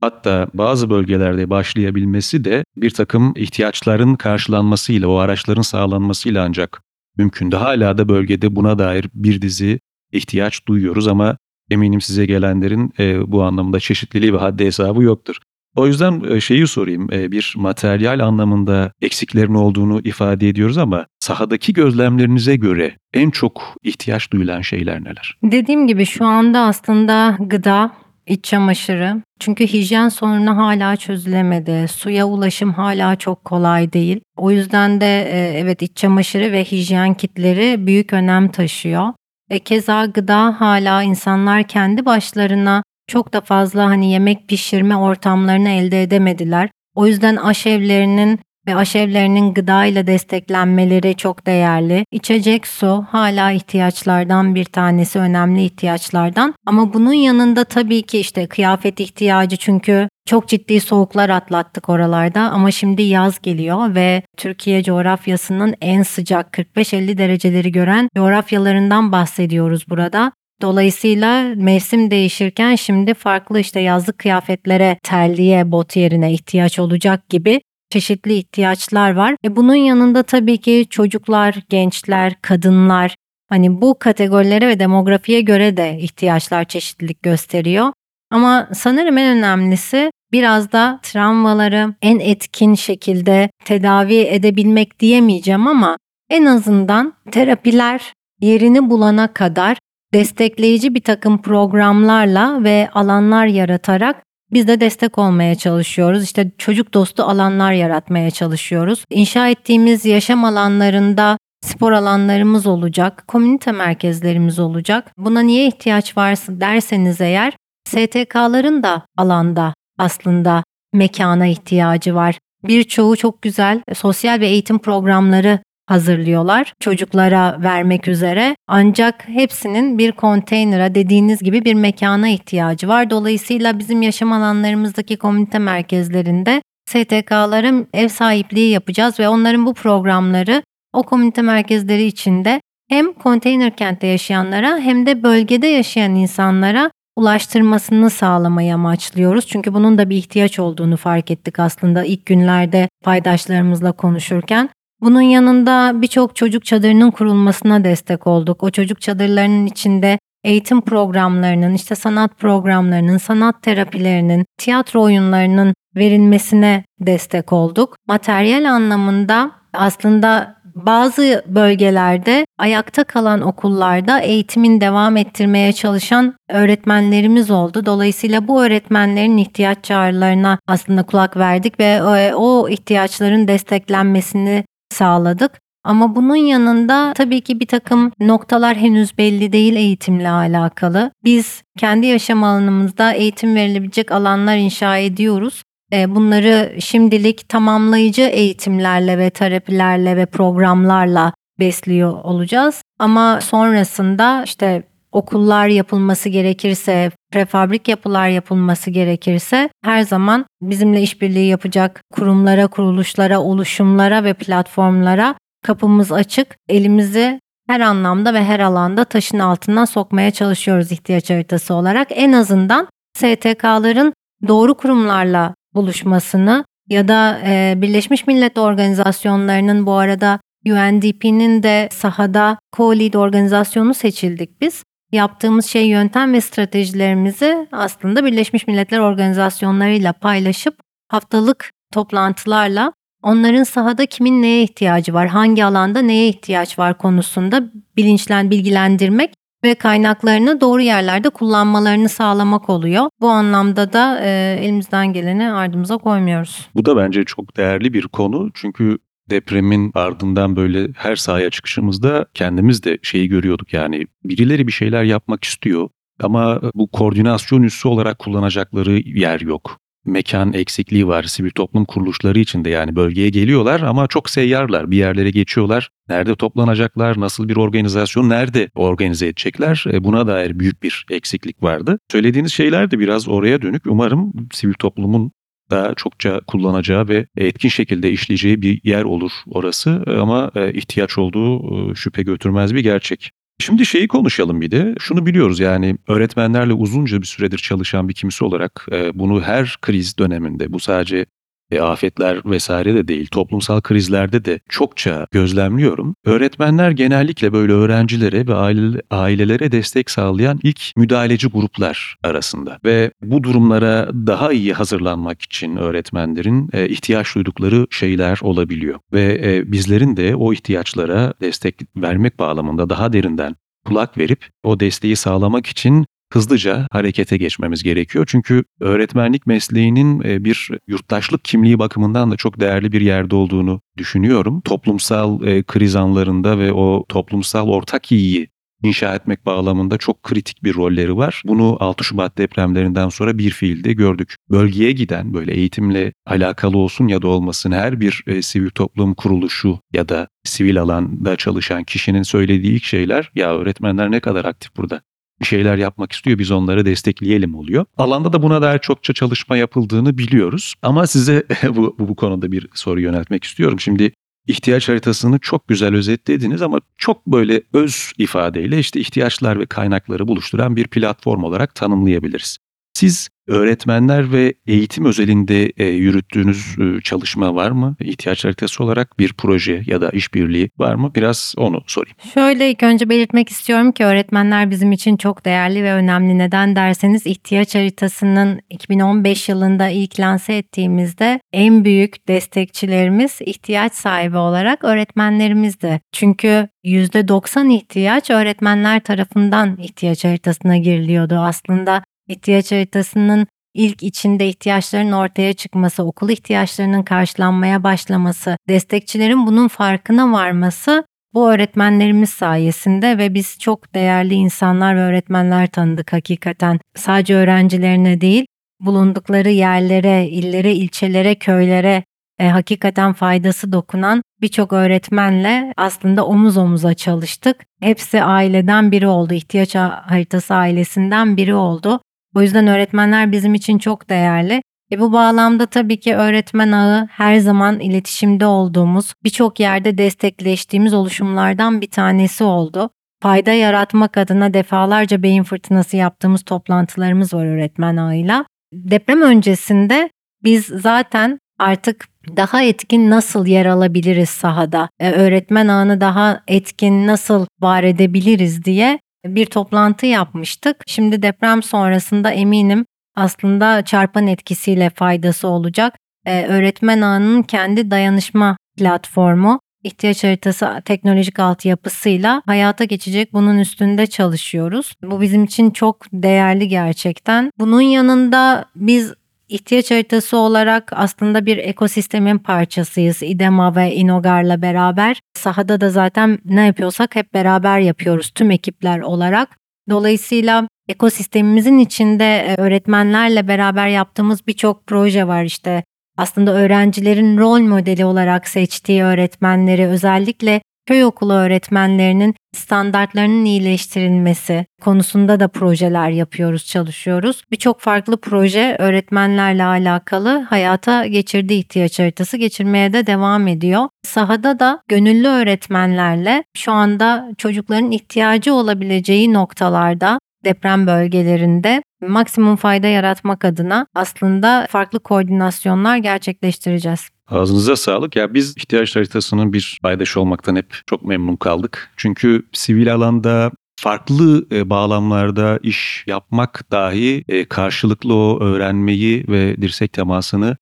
hatta 0.00 0.48
bazı 0.54 0.90
bölgelerde 0.90 1.50
başlayabilmesi 1.50 2.44
de 2.44 2.64
bir 2.76 2.90
takım 2.90 3.32
ihtiyaçların 3.36 4.14
karşılanmasıyla, 4.14 5.08
o 5.08 5.16
araçların 5.16 5.62
sağlanmasıyla 5.62 6.44
ancak 6.44 6.82
mümkündü. 7.16 7.56
Hala 7.56 7.98
da 7.98 8.08
bölgede 8.08 8.56
buna 8.56 8.78
dair 8.78 9.10
bir 9.14 9.42
dizi 9.42 9.80
ihtiyaç 10.12 10.66
duyuyoruz 10.68 11.08
ama 11.08 11.36
eminim 11.70 12.00
size 12.00 12.26
gelenlerin 12.26 12.92
e, 12.98 13.32
bu 13.32 13.42
anlamda 13.42 13.80
çeşitliliği 13.80 14.34
ve 14.34 14.38
haddi 14.38 14.64
hesabı 14.64 15.02
yoktur. 15.02 15.36
O 15.76 15.86
yüzden 15.86 16.22
e, 16.30 16.40
şeyi 16.40 16.66
sorayım, 16.66 17.12
e, 17.12 17.32
bir 17.32 17.54
materyal 17.56 18.20
anlamında 18.20 18.92
eksiklerin 19.02 19.54
olduğunu 19.54 20.00
ifade 20.04 20.48
ediyoruz 20.48 20.78
ama 20.78 21.06
sahadaki 21.20 21.72
gözlemlerinize 21.72 22.56
göre 22.56 22.96
en 23.14 23.30
çok 23.30 23.76
ihtiyaç 23.82 24.30
duyulan 24.30 24.60
şeyler 24.60 25.04
neler? 25.04 25.38
Dediğim 25.42 25.86
gibi 25.86 26.06
şu 26.06 26.24
anda 26.24 26.60
aslında 26.60 27.36
gıda, 27.40 27.92
iç 28.26 28.44
çamaşırı. 28.44 29.22
Çünkü 29.40 29.66
hijyen 29.66 30.08
sorunu 30.08 30.56
hala 30.56 30.96
çözülemedi. 30.96 31.88
Suya 31.88 32.26
ulaşım 32.26 32.72
hala 32.72 33.16
çok 33.16 33.44
kolay 33.44 33.92
değil. 33.92 34.20
O 34.36 34.50
yüzden 34.50 35.00
de 35.00 35.22
e, 35.22 35.58
evet 35.58 35.82
iç 35.82 35.96
çamaşırı 35.96 36.52
ve 36.52 36.64
hijyen 36.64 37.14
kitleri 37.14 37.86
büyük 37.86 38.12
önem 38.12 38.48
taşıyor. 38.48 39.12
E, 39.50 39.58
keza 39.58 40.04
gıda 40.04 40.60
hala 40.60 41.02
insanlar 41.02 41.62
kendi 41.62 42.06
başlarına 42.06 42.82
çok 43.06 43.32
da 43.32 43.40
fazla 43.40 43.84
hani 43.84 44.12
yemek 44.12 44.48
pişirme 44.48 44.96
ortamlarını 44.96 45.68
elde 45.68 46.02
edemediler. 46.02 46.70
O 46.94 47.06
yüzden 47.06 47.36
aşevlerinin 47.36 48.40
ve 48.66 48.76
aşevlerinin 48.76 49.54
gıda 49.54 49.84
ile 49.84 50.06
desteklenmeleri 50.06 51.16
çok 51.16 51.46
değerli. 51.46 52.04
İçecek 52.12 52.66
su 52.66 53.06
hala 53.10 53.50
ihtiyaçlardan 53.50 54.54
bir 54.54 54.64
tanesi, 54.64 55.18
önemli 55.18 55.64
ihtiyaçlardan. 55.64 56.54
Ama 56.66 56.92
bunun 56.92 57.12
yanında 57.12 57.64
tabii 57.64 58.02
ki 58.02 58.18
işte 58.18 58.46
kıyafet 58.46 59.00
ihtiyacı 59.00 59.56
çünkü 59.56 60.08
çok 60.26 60.48
ciddi 60.48 60.80
soğuklar 60.80 61.30
atlattık 61.30 61.88
oralarda 61.88 62.40
ama 62.40 62.70
şimdi 62.70 63.02
yaz 63.02 63.42
geliyor 63.42 63.94
ve 63.94 64.22
Türkiye 64.36 64.82
coğrafyasının 64.82 65.74
en 65.80 66.02
sıcak 66.02 66.58
45-50 66.58 67.18
dereceleri 67.18 67.72
gören 67.72 68.08
coğrafyalarından 68.16 69.12
bahsediyoruz 69.12 69.84
burada. 69.88 70.32
Dolayısıyla 70.62 71.54
mevsim 71.56 72.10
değişirken 72.10 72.74
şimdi 72.74 73.14
farklı 73.14 73.60
işte 73.60 73.80
yazlık 73.80 74.18
kıyafetlere 74.18 74.98
terliğe, 75.02 75.72
bot 75.72 75.96
yerine 75.96 76.32
ihtiyaç 76.32 76.78
olacak 76.78 77.28
gibi 77.28 77.60
çeşitli 77.90 78.34
ihtiyaçlar 78.34 79.14
var. 79.14 79.36
E 79.44 79.56
bunun 79.56 79.74
yanında 79.74 80.22
tabii 80.22 80.58
ki 80.58 80.86
çocuklar, 80.90 81.54
gençler, 81.68 82.34
kadınlar 82.42 83.16
hani 83.48 83.80
bu 83.80 83.98
kategorilere 83.98 84.68
ve 84.68 84.80
demografiye 84.80 85.40
göre 85.40 85.76
de 85.76 85.98
ihtiyaçlar 86.00 86.64
çeşitlilik 86.64 87.22
gösteriyor. 87.22 87.92
Ama 88.34 88.68
sanırım 88.72 89.18
en 89.18 89.38
önemlisi 89.38 90.10
biraz 90.32 90.72
da 90.72 91.00
travmaları 91.02 91.94
en 92.02 92.18
etkin 92.18 92.74
şekilde 92.74 93.50
tedavi 93.64 94.16
edebilmek 94.16 95.00
diyemeyeceğim 95.00 95.66
ama 95.66 95.96
en 96.30 96.44
azından 96.44 97.12
terapiler 97.30 98.12
yerini 98.40 98.90
bulana 98.90 99.32
kadar 99.32 99.78
destekleyici 100.14 100.94
bir 100.94 101.00
takım 101.00 101.42
programlarla 101.42 102.64
ve 102.64 102.88
alanlar 102.94 103.46
yaratarak 103.46 104.22
biz 104.52 104.68
de 104.68 104.80
destek 104.80 105.18
olmaya 105.18 105.54
çalışıyoruz. 105.54 106.24
İşte 106.24 106.50
çocuk 106.58 106.94
dostu 106.94 107.22
alanlar 107.22 107.72
yaratmaya 107.72 108.30
çalışıyoruz. 108.30 109.04
İnşa 109.10 109.48
ettiğimiz 109.48 110.04
yaşam 110.04 110.44
alanlarında 110.44 111.38
spor 111.64 111.92
alanlarımız 111.92 112.66
olacak, 112.66 113.24
komünite 113.28 113.72
merkezlerimiz 113.72 114.58
olacak. 114.58 115.12
Buna 115.18 115.40
niye 115.40 115.66
ihtiyaç 115.66 116.16
varsa 116.16 116.60
derseniz 116.60 117.20
eğer 117.20 117.54
STK'ların 117.88 118.82
da 118.82 119.02
alanda 119.16 119.74
aslında 119.98 120.64
mekana 120.92 121.46
ihtiyacı 121.46 122.14
var. 122.14 122.38
Birçoğu 122.64 123.16
çok 123.16 123.42
güzel 123.42 123.80
sosyal 123.94 124.40
ve 124.40 124.46
eğitim 124.46 124.78
programları 124.78 125.58
hazırlıyorlar 125.86 126.72
çocuklara 126.80 127.56
vermek 127.62 128.08
üzere. 128.08 128.56
Ancak 128.68 129.28
hepsinin 129.28 129.98
bir 129.98 130.12
konteynera 130.12 130.94
dediğiniz 130.94 131.42
gibi 131.42 131.64
bir 131.64 131.74
mekana 131.74 132.28
ihtiyacı 132.28 132.88
var. 132.88 133.10
Dolayısıyla 133.10 133.78
bizim 133.78 134.02
yaşam 134.02 134.32
alanlarımızdaki 134.32 135.16
komünite 135.16 135.58
merkezlerinde 135.58 136.62
STK'ların 136.86 137.88
ev 137.94 138.08
sahipliği 138.08 138.70
yapacağız 138.70 139.20
ve 139.20 139.28
onların 139.28 139.66
bu 139.66 139.74
programları 139.74 140.62
o 140.92 141.02
komünite 141.02 141.42
merkezleri 141.42 142.04
içinde 142.04 142.60
hem 142.88 143.12
konteyner 143.12 143.76
kentte 143.76 144.06
yaşayanlara 144.06 144.78
hem 144.78 145.06
de 145.06 145.22
bölgede 145.22 145.66
yaşayan 145.66 146.14
insanlara 146.14 146.90
ulaştırmasını 147.16 148.10
sağlamayı 148.10 148.74
amaçlıyoruz. 148.74 149.46
Çünkü 149.46 149.74
bunun 149.74 149.98
da 149.98 150.10
bir 150.10 150.16
ihtiyaç 150.16 150.58
olduğunu 150.58 150.96
fark 150.96 151.30
ettik 151.30 151.58
aslında 151.58 152.04
ilk 152.04 152.26
günlerde 152.26 152.88
paydaşlarımızla 153.04 153.92
konuşurken. 153.92 154.70
Bunun 155.00 155.20
yanında 155.20 156.02
birçok 156.02 156.36
çocuk 156.36 156.64
çadırının 156.64 157.10
kurulmasına 157.10 157.84
destek 157.84 158.26
olduk. 158.26 158.62
O 158.62 158.70
çocuk 158.70 159.00
çadırlarının 159.00 159.66
içinde 159.66 160.18
eğitim 160.44 160.80
programlarının, 160.80 161.74
işte 161.74 161.94
sanat 161.94 162.38
programlarının, 162.38 163.18
sanat 163.18 163.62
terapilerinin, 163.62 164.44
tiyatro 164.58 165.02
oyunlarının 165.02 165.74
verilmesine 165.96 166.84
destek 167.00 167.52
olduk. 167.52 167.96
Materyal 168.08 168.64
anlamında 168.70 169.50
aslında 169.72 170.53
bazı 170.74 171.44
bölgelerde 171.46 172.46
ayakta 172.58 173.04
kalan 173.04 173.40
okullarda 173.40 174.20
eğitimin 174.20 174.80
devam 174.80 175.16
ettirmeye 175.16 175.72
çalışan 175.72 176.34
öğretmenlerimiz 176.48 177.50
oldu. 177.50 177.86
Dolayısıyla 177.86 178.48
bu 178.48 178.64
öğretmenlerin 178.64 179.36
ihtiyaç 179.36 179.84
çağrılarına 179.84 180.58
aslında 180.66 181.02
kulak 181.02 181.36
verdik 181.36 181.80
ve 181.80 182.04
o 182.34 182.68
ihtiyaçların 182.68 183.48
desteklenmesini 183.48 184.64
sağladık. 184.90 185.64
Ama 185.84 186.16
bunun 186.16 186.36
yanında 186.36 187.12
tabii 187.12 187.40
ki 187.40 187.60
bir 187.60 187.66
takım 187.66 188.12
noktalar 188.20 188.76
henüz 188.76 189.18
belli 189.18 189.52
değil 189.52 189.76
eğitimle 189.76 190.28
alakalı. 190.28 191.10
Biz 191.24 191.62
kendi 191.78 192.06
yaşam 192.06 192.44
alanımızda 192.44 193.12
eğitim 193.12 193.54
verilebilecek 193.54 194.12
alanlar 194.12 194.56
inşa 194.56 194.98
ediyoruz. 194.98 195.62
E, 195.94 196.14
bunları 196.14 196.80
şimdilik 196.80 197.48
tamamlayıcı 197.48 198.22
eğitimlerle 198.22 199.18
ve 199.18 199.30
terapilerle 199.30 200.16
ve 200.16 200.26
programlarla 200.26 201.32
besliyor 201.58 202.12
olacağız. 202.24 202.82
Ama 202.98 203.40
sonrasında 203.40 204.42
işte 204.44 204.82
okullar 205.12 205.66
yapılması 205.66 206.28
gerekirse, 206.28 207.10
prefabrik 207.32 207.88
yapılar 207.88 208.28
yapılması 208.28 208.90
gerekirse 208.90 209.68
her 209.84 210.02
zaman 210.02 210.46
bizimle 210.62 211.02
işbirliği 211.02 211.46
yapacak 211.46 212.00
kurumlara, 212.12 212.66
kuruluşlara, 212.66 213.40
oluşumlara 213.40 214.24
ve 214.24 214.34
platformlara 214.34 215.34
kapımız 215.64 216.12
açık. 216.12 216.56
Elimizi 216.68 217.40
her 217.68 217.80
anlamda 217.80 218.34
ve 218.34 218.44
her 218.44 218.60
alanda 218.60 219.04
taşın 219.04 219.38
altından 219.38 219.84
sokmaya 219.84 220.30
çalışıyoruz 220.30 220.92
ihtiyaç 220.92 221.30
haritası 221.30 221.74
olarak. 221.74 222.08
En 222.10 222.32
azından 222.32 222.88
STK'ların 223.16 224.12
doğru 224.48 224.74
kurumlarla 224.74 225.54
buluşmasını 225.74 226.64
ya 226.88 227.08
da 227.08 227.40
e, 227.44 227.74
Birleşmiş 227.76 228.26
Millet 228.26 228.58
Organizasyonlarının 228.58 229.86
bu 229.86 229.92
arada 229.92 230.40
UNDP'nin 230.66 231.62
de 231.62 231.88
sahada 231.92 232.58
co-lead 232.76 233.16
organizasyonu 233.16 233.94
seçildik 233.94 234.60
biz. 234.60 234.84
Yaptığımız 235.12 235.66
şey 235.66 235.88
yöntem 235.88 236.32
ve 236.32 236.40
stratejilerimizi 236.40 237.68
aslında 237.72 238.24
Birleşmiş 238.24 238.66
Milletler 238.66 238.98
organizasyonlarıyla 238.98 240.12
paylaşıp 240.12 240.74
haftalık 241.08 241.70
toplantılarla 241.92 242.92
onların 243.22 243.62
sahada 243.62 244.06
kimin 244.06 244.42
neye 244.42 244.62
ihtiyacı 244.62 245.14
var, 245.14 245.28
hangi 245.28 245.64
alanda 245.64 246.02
neye 246.02 246.28
ihtiyaç 246.28 246.78
var 246.78 246.98
konusunda 246.98 247.62
bilinçlen 247.96 248.50
bilgilendirmek 248.50 249.30
ve 249.64 249.74
kaynaklarını 249.74 250.60
doğru 250.60 250.82
yerlerde 250.82 251.30
kullanmalarını 251.30 252.08
sağlamak 252.08 252.70
oluyor. 252.70 253.10
Bu 253.20 253.28
anlamda 253.28 253.92
da 253.92 254.20
e, 254.22 254.58
elimizden 254.60 255.12
geleni 255.12 255.52
ardımıza 255.52 255.98
koymuyoruz. 255.98 256.68
Bu 256.74 256.84
da 256.84 256.96
bence 256.96 257.24
çok 257.24 257.56
değerli 257.56 257.92
bir 257.92 258.08
konu 258.08 258.50
çünkü 258.54 258.98
depremin 259.30 259.90
ardından 259.94 260.56
böyle 260.56 260.88
her 260.96 261.16
sahaya 261.16 261.50
çıkışımızda 261.50 262.26
kendimiz 262.34 262.84
de 262.84 262.98
şeyi 263.02 263.28
görüyorduk 263.28 263.72
yani 263.72 264.06
birileri 264.24 264.66
bir 264.66 264.72
şeyler 264.72 265.04
yapmak 265.04 265.44
istiyor 265.44 265.88
ama 266.20 266.60
bu 266.74 266.90
koordinasyon 266.90 267.62
üssü 267.62 267.88
olarak 267.88 268.18
kullanacakları 268.18 268.92
yer 268.92 269.40
yok. 269.40 269.78
Mekan 270.04 270.52
eksikliği 270.52 271.06
var. 271.06 271.22
Sivil 271.22 271.50
toplum 271.50 271.84
kuruluşları 271.84 272.38
içinde 272.38 272.70
yani 272.70 272.96
bölgeye 272.96 273.28
geliyorlar 273.28 273.80
ama 273.80 274.06
çok 274.06 274.30
seyyarlar. 274.30 274.90
Bir 274.90 274.96
yerlere 274.96 275.30
geçiyorlar. 275.30 275.90
Nerede 276.08 276.34
toplanacaklar? 276.34 277.20
Nasıl 277.20 277.48
bir 277.48 277.56
organizasyon? 277.56 278.28
Nerede 278.28 278.68
organize 278.74 279.26
edecekler? 279.26 279.84
E, 279.92 280.04
buna 280.04 280.26
dair 280.26 280.58
büyük 280.58 280.82
bir 280.82 281.06
eksiklik 281.10 281.62
vardı. 281.62 281.98
Söylediğiniz 282.12 282.52
şeyler 282.52 282.90
de 282.90 282.98
biraz 282.98 283.28
oraya 283.28 283.62
dönük. 283.62 283.86
Umarım 283.86 284.32
sivil 284.52 284.74
toplumun 284.74 285.32
da 285.70 285.94
çokça 285.96 286.40
kullanacağı 286.46 287.08
ve 287.08 287.26
etkin 287.36 287.68
şekilde 287.68 288.10
işleyeceği 288.10 288.62
bir 288.62 288.80
yer 288.84 289.04
olur 289.04 289.32
orası 289.46 290.04
ama 290.06 290.50
e, 290.54 290.72
ihtiyaç 290.72 291.18
olduğu 291.18 291.90
e, 291.90 291.94
şüphe 291.94 292.22
götürmez 292.22 292.74
bir 292.74 292.80
gerçek. 292.80 293.30
Şimdi 293.58 293.86
şeyi 293.86 294.08
konuşalım 294.08 294.60
bir 294.60 294.70
de. 294.70 294.94
Şunu 294.98 295.26
biliyoruz 295.26 295.60
yani 295.60 295.96
öğretmenlerle 296.08 296.72
uzunca 296.72 297.20
bir 297.20 297.26
süredir 297.26 297.58
çalışan 297.58 298.08
bir 298.08 298.14
kimse 298.14 298.44
olarak 298.44 298.86
e, 298.92 299.18
bunu 299.18 299.42
her 299.42 299.76
kriz 299.82 300.18
döneminde 300.18 300.72
bu 300.72 300.80
sadece 300.80 301.26
e, 301.74 301.80
afetler 301.80 302.40
vesaire 302.44 302.94
de 302.94 303.08
değil, 303.08 303.26
toplumsal 303.26 303.80
krizlerde 303.80 304.44
de 304.44 304.60
çokça 304.68 305.26
gözlemliyorum. 305.30 306.14
Öğretmenler 306.24 306.90
genellikle 306.90 307.52
böyle 307.52 307.72
öğrencilere 307.72 308.46
ve 308.46 308.54
aile, 308.54 309.02
ailelere 309.10 309.72
destek 309.72 310.10
sağlayan 310.10 310.60
ilk 310.62 310.80
müdahaleci 310.96 311.48
gruplar 311.48 312.16
arasında 312.22 312.78
ve 312.84 313.10
bu 313.22 313.42
durumlara 313.42 314.10
daha 314.26 314.52
iyi 314.52 314.72
hazırlanmak 314.72 315.42
için 315.42 315.76
öğretmenlerin 315.76 316.68
e, 316.72 316.88
ihtiyaç 316.88 317.34
duydukları 317.34 317.86
şeyler 317.90 318.38
olabiliyor 318.42 318.98
ve 319.12 319.40
e, 319.44 319.72
bizlerin 319.72 320.16
de 320.16 320.36
o 320.36 320.52
ihtiyaçlara 320.52 321.34
destek 321.40 321.74
vermek 321.96 322.38
bağlamında 322.38 322.90
daha 322.90 323.12
derinden 323.12 323.56
kulak 323.84 324.18
verip 324.18 324.48
o 324.62 324.80
desteği 324.80 325.16
sağlamak 325.16 325.66
için 325.66 326.06
hızlıca 326.34 326.88
harekete 326.90 327.36
geçmemiz 327.36 327.82
gerekiyor. 327.82 328.24
Çünkü 328.28 328.64
öğretmenlik 328.80 329.46
mesleğinin 329.46 330.22
e, 330.24 330.44
bir 330.44 330.70
yurttaşlık 330.86 331.44
kimliği 331.44 331.78
bakımından 331.78 332.30
da 332.30 332.36
çok 332.36 332.60
değerli 332.60 332.92
bir 332.92 333.00
yerde 333.00 333.36
olduğunu 333.36 333.80
düşünüyorum. 333.96 334.60
Toplumsal 334.60 335.46
e, 335.46 335.62
kriz 335.62 335.96
anlarında 335.96 336.58
ve 336.58 336.72
o 336.72 337.04
toplumsal 337.08 337.68
ortak 337.68 338.12
iyiyi 338.12 338.48
inşa 338.82 339.14
etmek 339.14 339.46
bağlamında 339.46 339.98
çok 339.98 340.22
kritik 340.22 340.64
bir 340.64 340.74
rolleri 340.74 341.16
var. 341.16 341.42
Bunu 341.44 341.76
6 341.80 342.04
Şubat 342.04 342.38
depremlerinden 342.38 343.08
sonra 343.08 343.38
bir 343.38 343.50
fiilde 343.50 343.92
gördük. 343.92 344.34
Bölgeye 344.50 344.92
giden 344.92 345.34
böyle 345.34 345.52
eğitimle 345.54 346.12
alakalı 346.26 346.78
olsun 346.78 347.08
ya 347.08 347.22
da 347.22 347.28
olmasın 347.28 347.72
her 347.72 348.00
bir 348.00 348.24
e, 348.26 348.42
sivil 348.42 348.70
toplum 348.70 349.14
kuruluşu 349.14 349.78
ya 349.92 350.08
da 350.08 350.28
sivil 350.44 350.80
alanda 350.80 351.36
çalışan 351.36 351.84
kişinin 351.84 352.22
söylediği 352.22 352.72
ilk 352.72 352.84
şeyler 352.84 353.30
ya 353.34 353.54
öğretmenler 353.54 354.10
ne 354.10 354.20
kadar 354.20 354.44
aktif 354.44 354.76
burada 354.76 355.00
bir 355.40 355.46
şeyler 355.46 355.76
yapmak 355.76 356.12
istiyor 356.12 356.38
biz 356.38 356.50
onları 356.50 356.86
destekleyelim 356.86 357.54
oluyor. 357.54 357.84
Alanda 357.96 358.32
da 358.32 358.42
buna 358.42 358.62
dair 358.62 358.78
çokça 358.78 359.12
çalışma 359.12 359.56
yapıldığını 359.56 360.18
biliyoruz. 360.18 360.74
Ama 360.82 361.06
size 361.06 361.46
bu, 361.68 361.96
bu, 361.98 362.08
bu 362.08 362.16
konuda 362.16 362.52
bir 362.52 362.68
soru 362.74 363.00
yöneltmek 363.00 363.44
istiyorum. 363.44 363.80
Şimdi 363.80 364.12
ihtiyaç 364.46 364.88
haritasını 364.88 365.38
çok 365.38 365.68
güzel 365.68 365.94
özetlediniz 365.94 366.62
ama 366.62 366.80
çok 366.98 367.26
böyle 367.26 367.62
öz 367.72 368.12
ifadeyle 368.18 368.78
işte 368.78 369.00
ihtiyaçlar 369.00 369.60
ve 369.60 369.66
kaynakları 369.66 370.28
buluşturan 370.28 370.76
bir 370.76 370.86
platform 370.86 371.44
olarak 371.44 371.74
tanımlayabiliriz. 371.74 372.58
Siz 372.94 373.28
öğretmenler 373.48 374.32
ve 374.32 374.54
eğitim 374.66 375.04
özelinde 375.04 375.72
e, 375.76 375.86
yürüttüğünüz 375.86 376.76
e, 376.78 377.00
çalışma 377.00 377.54
var 377.54 377.70
mı? 377.70 377.96
İhtiyaç 378.00 378.44
haritası 378.44 378.84
olarak 378.84 379.18
bir 379.18 379.32
proje 379.32 379.82
ya 379.86 380.00
da 380.00 380.10
işbirliği 380.10 380.70
var 380.78 380.94
mı? 380.94 381.12
Biraz 381.14 381.54
onu 381.56 381.82
sorayım. 381.86 382.16
Şöyle 382.34 382.70
ilk 382.70 382.82
önce 382.82 383.08
belirtmek 383.08 383.48
istiyorum 383.48 383.92
ki 383.92 384.04
öğretmenler 384.04 384.70
bizim 384.70 384.92
için 384.92 385.16
çok 385.16 385.44
değerli 385.44 385.84
ve 385.84 385.92
önemli. 385.92 386.38
Neden 386.38 386.76
derseniz 386.76 387.26
ihtiyaç 387.26 387.74
haritasının 387.74 388.60
2015 388.70 389.48
yılında 389.48 389.88
ilk 389.88 390.20
lanse 390.20 390.54
ettiğimizde 390.54 391.40
en 391.52 391.84
büyük 391.84 392.28
destekçilerimiz 392.28 393.38
ihtiyaç 393.40 393.94
sahibi 393.94 394.36
olarak 394.36 394.84
öğretmenlerimizdi. 394.84 396.00
Çünkü 396.12 396.68
%90 396.84 397.72
ihtiyaç 397.72 398.30
öğretmenler 398.30 399.00
tarafından 399.00 399.76
ihtiyaç 399.76 400.24
haritasına 400.24 400.76
giriliyordu. 400.76 401.34
Aslında 401.34 402.02
ihtiyaç 402.28 402.72
haritasının 402.72 403.46
ilk 403.74 404.02
içinde 404.02 404.48
ihtiyaçların 404.48 405.12
ortaya 405.12 405.52
çıkması, 405.52 406.02
okul 406.02 406.30
ihtiyaçlarının 406.30 407.02
karşılanmaya 407.02 407.84
başlaması, 407.84 408.56
destekçilerin 408.68 409.46
bunun 409.46 409.68
farkına 409.68 410.32
varması 410.32 411.04
bu 411.34 411.50
öğretmenlerimiz 411.50 412.30
sayesinde 412.30 413.18
ve 413.18 413.34
biz 413.34 413.58
çok 413.58 413.94
değerli 413.94 414.34
insanlar 414.34 414.96
ve 414.96 415.00
öğretmenler 415.00 415.66
tanıdık 415.66 416.12
hakikaten. 416.12 416.80
Sadece 416.96 417.34
öğrencilerine 417.34 418.20
değil, 418.20 418.46
bulundukları 418.80 419.50
yerlere, 419.50 420.28
illere, 420.28 420.72
ilçelere, 420.72 421.34
köylere 421.34 422.04
e, 422.38 422.48
hakikaten 422.48 423.12
faydası 423.12 423.72
dokunan 423.72 424.22
birçok 424.40 424.72
öğretmenle 424.72 425.72
aslında 425.76 426.26
omuz 426.26 426.56
omuza 426.56 426.94
çalıştık. 426.94 427.56
Hepsi 427.80 428.22
aileden 428.22 428.92
biri 428.92 429.06
oldu, 429.06 429.34
ihtiyaç 429.34 429.74
haritası 429.74 430.54
ailesinden 430.54 431.36
biri 431.36 431.54
oldu. 431.54 432.00
O 432.34 432.42
yüzden 432.42 432.66
öğretmenler 432.66 433.32
bizim 433.32 433.54
için 433.54 433.78
çok 433.78 434.10
değerli. 434.10 434.62
E 434.92 435.00
bu 435.00 435.12
bağlamda 435.12 435.66
tabii 435.66 436.00
ki 436.00 436.14
öğretmen 436.14 436.72
ağı 436.72 437.06
her 437.10 437.36
zaman 437.36 437.80
iletişimde 437.80 438.46
olduğumuz, 438.46 439.12
birçok 439.24 439.60
yerde 439.60 439.98
destekleştiğimiz 439.98 440.94
oluşumlardan 440.94 441.80
bir 441.80 441.90
tanesi 441.90 442.44
oldu. 442.44 442.90
Fayda 443.22 443.52
yaratmak 443.52 444.18
adına 444.18 444.54
defalarca 444.54 445.22
beyin 445.22 445.42
fırtınası 445.42 445.96
yaptığımız 445.96 446.42
toplantılarımız 446.42 447.34
var 447.34 447.46
öğretmen 447.46 447.96
ağıyla. 447.96 448.44
Deprem 448.72 449.22
öncesinde 449.22 450.10
biz 450.44 450.66
zaten 450.66 451.38
artık 451.58 452.06
daha 452.36 452.62
etkin 452.62 453.10
nasıl 453.10 453.46
yer 453.46 453.66
alabiliriz 453.66 454.30
sahada, 454.30 454.88
e, 455.00 455.10
öğretmen 455.10 455.68
ağını 455.68 456.00
daha 456.00 456.40
etkin 456.48 457.06
nasıl 457.06 457.46
var 457.60 457.82
edebiliriz 457.84 458.64
diye 458.64 458.98
bir 459.24 459.46
toplantı 459.46 460.06
yapmıştık. 460.06 460.76
Şimdi 460.86 461.22
deprem 461.22 461.62
sonrasında 461.62 462.30
eminim 462.30 462.86
aslında 463.16 463.84
çarpan 463.84 464.26
etkisiyle 464.26 464.90
faydası 464.90 465.48
olacak. 465.48 465.94
Ee, 466.26 466.46
öğretmen 466.46 467.00
ağının 467.00 467.42
kendi 467.42 467.90
dayanışma 467.90 468.56
platformu 468.78 469.60
ihtiyaç 469.84 470.24
haritası 470.24 470.82
teknolojik 470.84 471.38
altyapısıyla 471.38 472.42
hayata 472.46 472.84
geçecek. 472.84 473.32
Bunun 473.32 473.58
üstünde 473.58 474.06
çalışıyoruz. 474.06 474.94
Bu 475.02 475.20
bizim 475.20 475.44
için 475.44 475.70
çok 475.70 476.06
değerli 476.12 476.68
gerçekten. 476.68 477.50
Bunun 477.58 477.80
yanında 477.80 478.64
biz 478.76 479.14
ihtiyaç 479.48 479.90
haritası 479.90 480.36
olarak 480.36 480.92
aslında 480.94 481.46
bir 481.46 481.58
ekosistemin 481.58 482.38
parçasıyız. 482.38 483.22
İDEMA 483.22 483.76
ve 483.76 483.94
İnogar'la 483.94 484.62
beraber. 484.62 485.20
Sahada 485.34 485.80
da 485.80 485.90
zaten 485.90 486.38
ne 486.44 486.66
yapıyorsak 486.66 487.16
hep 487.16 487.34
beraber 487.34 487.78
yapıyoruz 487.78 488.30
tüm 488.30 488.50
ekipler 488.50 489.00
olarak. 489.00 489.48
Dolayısıyla 489.90 490.68
ekosistemimizin 490.88 491.78
içinde 491.78 492.24
e, 492.24 492.54
öğretmenlerle 492.60 493.48
beraber 493.48 493.88
yaptığımız 493.88 494.46
birçok 494.46 494.86
proje 494.86 495.28
var 495.28 495.44
işte. 495.44 495.84
Aslında 496.16 496.54
öğrencilerin 496.54 497.38
rol 497.38 497.60
modeli 497.60 498.04
olarak 498.04 498.48
seçtiği 498.48 499.02
öğretmenleri 499.02 499.86
özellikle 499.86 500.60
köy 500.86 501.04
okulu 501.04 501.32
öğretmenlerinin 501.32 502.34
standartlarının 502.56 503.44
iyileştirilmesi 503.44 504.66
konusunda 504.82 505.40
da 505.40 505.48
projeler 505.48 506.10
yapıyoruz, 506.10 506.66
çalışıyoruz. 506.66 507.42
Birçok 507.50 507.80
farklı 507.80 508.16
proje 508.20 508.76
öğretmenlerle 508.78 509.64
alakalı 509.64 510.38
hayata 510.38 511.06
geçirdiği 511.06 511.58
ihtiyaç 511.58 511.98
haritası 511.98 512.36
geçirmeye 512.36 512.92
de 512.92 513.06
devam 513.06 513.48
ediyor. 513.48 513.88
Sahada 514.02 514.58
da 514.58 514.82
gönüllü 514.88 515.28
öğretmenlerle 515.28 516.44
şu 516.56 516.72
anda 516.72 517.28
çocukların 517.38 517.90
ihtiyacı 517.90 518.54
olabileceği 518.54 519.32
noktalarda 519.32 520.18
deprem 520.44 520.86
bölgelerinde 520.86 521.82
maksimum 522.00 522.56
fayda 522.56 522.86
yaratmak 522.86 523.44
adına 523.44 523.86
aslında 523.94 524.66
farklı 524.70 525.00
koordinasyonlar 525.00 525.96
gerçekleştireceğiz. 525.96 527.13
Ağzınıza 527.28 527.76
sağlık. 527.76 528.16
Ya 528.16 528.34
biz 528.34 528.56
ihtiyaç 528.56 528.96
haritasının 528.96 529.52
bir 529.52 529.78
paydaşı 529.82 530.20
olmaktan 530.20 530.56
hep 530.56 530.74
çok 530.86 531.04
memnun 531.04 531.36
kaldık. 531.36 531.90
Çünkü 531.96 532.42
sivil 532.52 532.94
alanda 532.94 533.50
farklı 533.80 534.46
e, 534.52 534.70
bağlamlarda 534.70 535.58
iş 535.62 536.04
yapmak 536.06 536.70
dahi 536.70 537.24
e, 537.28 537.44
karşılıklı 537.44 538.14
o 538.14 538.40
öğrenmeyi 538.40 539.24
ve 539.28 539.56
dirsek 539.62 539.92
temasını 539.92 540.56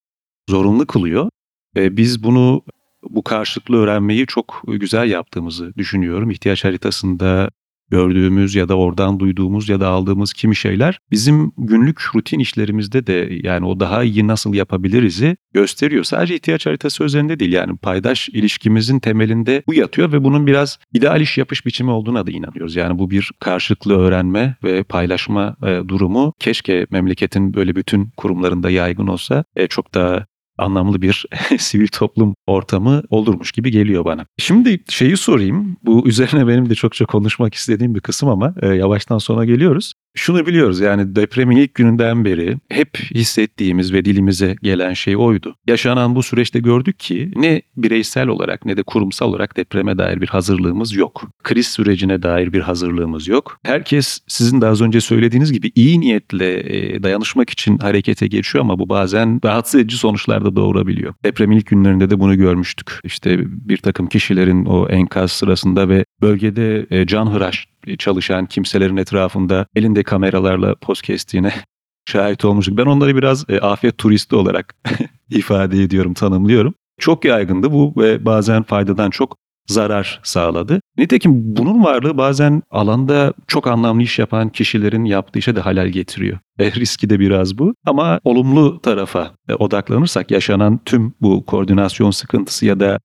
zorunlu 0.49 0.87
kılıyor. 0.87 1.29
E, 1.77 1.97
biz 1.97 2.23
bunu 2.23 2.61
bu 3.09 3.23
karşılıklı 3.23 3.77
öğrenmeyi 3.77 4.27
çok 4.27 4.61
güzel 4.67 5.09
yaptığımızı 5.09 5.73
düşünüyorum. 5.77 6.31
İhtiyaç 6.31 6.63
haritasında 6.63 7.49
gördüğümüz 7.91 8.55
ya 8.55 8.69
da 8.69 8.77
oradan 8.77 9.19
duyduğumuz 9.19 9.69
ya 9.69 9.79
da 9.79 9.87
aldığımız 9.87 10.33
kimi 10.33 10.55
şeyler 10.55 10.99
bizim 11.11 11.51
günlük 11.57 12.15
rutin 12.15 12.39
işlerimizde 12.39 13.07
de 13.07 13.29
yani 13.43 13.65
o 13.65 13.79
daha 13.79 14.03
iyi 14.03 14.27
nasıl 14.27 14.53
yapabiliriz'i 14.53 15.37
gösteriyor. 15.53 16.03
Sadece 16.03 16.35
ihtiyaç 16.35 16.65
haritası 16.65 17.03
üzerinde 17.03 17.39
değil 17.39 17.53
yani 17.53 17.77
paydaş 17.77 18.29
ilişkimizin 18.29 18.99
temelinde 18.99 19.63
bu 19.67 19.73
yatıyor 19.73 20.11
ve 20.11 20.23
bunun 20.23 20.47
biraz 20.47 20.79
ideal 20.93 21.21
iş 21.21 21.37
yapış 21.37 21.65
biçimi 21.65 21.91
olduğuna 21.91 22.27
da 22.27 22.31
inanıyoruz. 22.31 22.75
Yani 22.75 22.99
bu 22.99 23.09
bir 23.09 23.31
karşılıklı 23.39 23.97
öğrenme 23.97 24.55
ve 24.63 24.83
paylaşma 24.83 25.55
e, 25.63 25.81
durumu 25.87 26.33
keşke 26.39 26.87
memleketin 26.91 27.53
böyle 27.53 27.75
bütün 27.75 28.09
kurumlarında 28.17 28.69
yaygın 28.69 29.07
olsa 29.07 29.43
e, 29.55 29.67
çok 29.67 29.93
daha 29.93 30.25
anlamlı 30.57 31.01
bir 31.01 31.25
sivil 31.57 31.87
toplum 31.87 32.35
ortamı 32.47 33.03
olurmuş 33.09 33.51
gibi 33.51 33.71
geliyor 33.71 34.05
bana. 34.05 34.25
Şimdi 34.37 34.83
şeyi 34.89 35.17
sorayım. 35.17 35.77
Bu 35.83 36.07
üzerine 36.07 36.47
benim 36.47 36.69
de 36.69 36.75
çokça 36.75 37.05
konuşmak 37.05 37.53
istediğim 37.53 37.95
bir 37.95 38.01
kısım 38.01 38.29
ama 38.29 38.55
e, 38.61 38.67
yavaştan 38.67 39.17
sona 39.17 39.45
geliyoruz. 39.45 39.93
Şunu 40.15 40.45
biliyoruz 40.45 40.79
yani 40.79 41.15
depremin 41.15 41.57
ilk 41.57 41.73
gününden 41.73 42.25
beri 42.25 42.57
hep 42.69 42.97
hissettiğimiz 42.97 43.93
ve 43.93 44.05
dilimize 44.05 44.55
gelen 44.63 44.93
şey 44.93 45.17
oydu. 45.17 45.55
Yaşanan 45.67 46.15
bu 46.15 46.23
süreçte 46.23 46.59
gördük 46.59 46.99
ki 46.99 47.31
ne 47.35 47.61
bireysel 47.77 48.27
olarak 48.27 48.65
ne 48.65 48.77
de 48.77 48.83
kurumsal 48.83 49.29
olarak 49.29 49.57
depreme 49.57 49.97
dair 49.97 50.21
bir 50.21 50.27
hazırlığımız 50.27 50.93
yok. 50.93 51.23
Kriz 51.43 51.67
sürecine 51.67 52.23
dair 52.23 52.53
bir 52.53 52.61
hazırlığımız 52.61 53.27
yok. 53.27 53.59
Herkes 53.63 54.19
sizin 54.27 54.61
de 54.61 54.67
az 54.67 54.81
önce 54.81 55.01
söylediğiniz 55.01 55.51
gibi 55.51 55.71
iyi 55.75 55.99
niyetle 55.99 56.59
e, 56.59 57.03
dayanışmak 57.03 57.49
için 57.49 57.77
harekete 57.77 58.27
geçiyor 58.27 58.63
ama 58.63 58.79
bu 58.79 58.89
bazen 58.89 59.39
rahatsız 59.45 59.81
edici 59.81 59.97
sonuçlar 59.97 60.45
da 60.45 60.55
doğurabiliyor. 60.55 61.13
Depremin 61.25 61.57
ilk 61.57 61.67
günlerinde 61.67 62.09
de 62.09 62.19
bunu 62.19 62.37
görmüştük. 62.37 62.99
İşte 63.03 63.39
bir 63.45 63.77
takım 63.77 64.07
kişilerin 64.07 64.65
o 64.65 64.87
enkaz 64.89 65.31
sırasında 65.31 65.89
ve 65.89 66.05
bölgede 66.21 66.87
e, 66.89 67.07
canhıraş 67.07 67.72
çalışan 67.97 68.45
kimselerin 68.45 68.97
etrafında 68.97 69.65
elinde 69.75 70.03
kameralarla 70.03 70.75
poz 70.75 71.01
kestiğine 71.01 71.53
şahit 72.09 72.45
olmuştuk. 72.45 72.77
Ben 72.77 72.85
onları 72.85 73.15
biraz 73.15 73.49
e, 73.49 73.59
afet 73.59 73.97
turisti 73.97 74.35
olarak 74.35 74.75
ifade 75.29 75.83
ediyorum, 75.83 76.13
tanımlıyorum. 76.13 76.73
Çok 76.99 77.25
yaygındı 77.25 77.71
bu 77.71 77.93
ve 77.97 78.25
bazen 78.25 78.63
faydadan 78.63 79.09
çok 79.09 79.37
zarar 79.67 80.19
sağladı. 80.23 80.81
Nitekim 80.97 81.31
bunun 81.35 81.83
varlığı 81.83 82.17
bazen 82.17 82.61
alanda 82.71 83.33
çok 83.47 83.67
anlamlı 83.67 84.03
iş 84.03 84.19
yapan 84.19 84.49
kişilerin 84.49 85.05
yaptığı 85.05 85.39
işe 85.39 85.55
de 85.55 85.59
halal 85.59 85.87
getiriyor. 85.87 86.39
E, 86.59 86.71
riski 86.71 87.09
de 87.09 87.19
biraz 87.19 87.57
bu. 87.57 87.73
Ama 87.85 88.19
olumlu 88.23 88.81
tarafa 88.81 89.31
e, 89.49 89.53
odaklanırsak 89.53 90.31
yaşanan 90.31 90.79
tüm 90.85 91.13
bu 91.21 91.45
koordinasyon 91.45 92.11
sıkıntısı 92.11 92.65
ya 92.65 92.79
da 92.79 92.99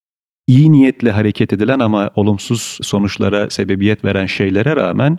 iyi 0.49 0.73
niyetle 0.73 1.11
hareket 1.11 1.53
edilen 1.53 1.79
ama 1.79 2.11
olumsuz 2.15 2.79
sonuçlara 2.83 3.51
sebebiyet 3.51 4.05
veren 4.05 4.27
şeylere 4.27 4.77
rağmen 4.77 5.19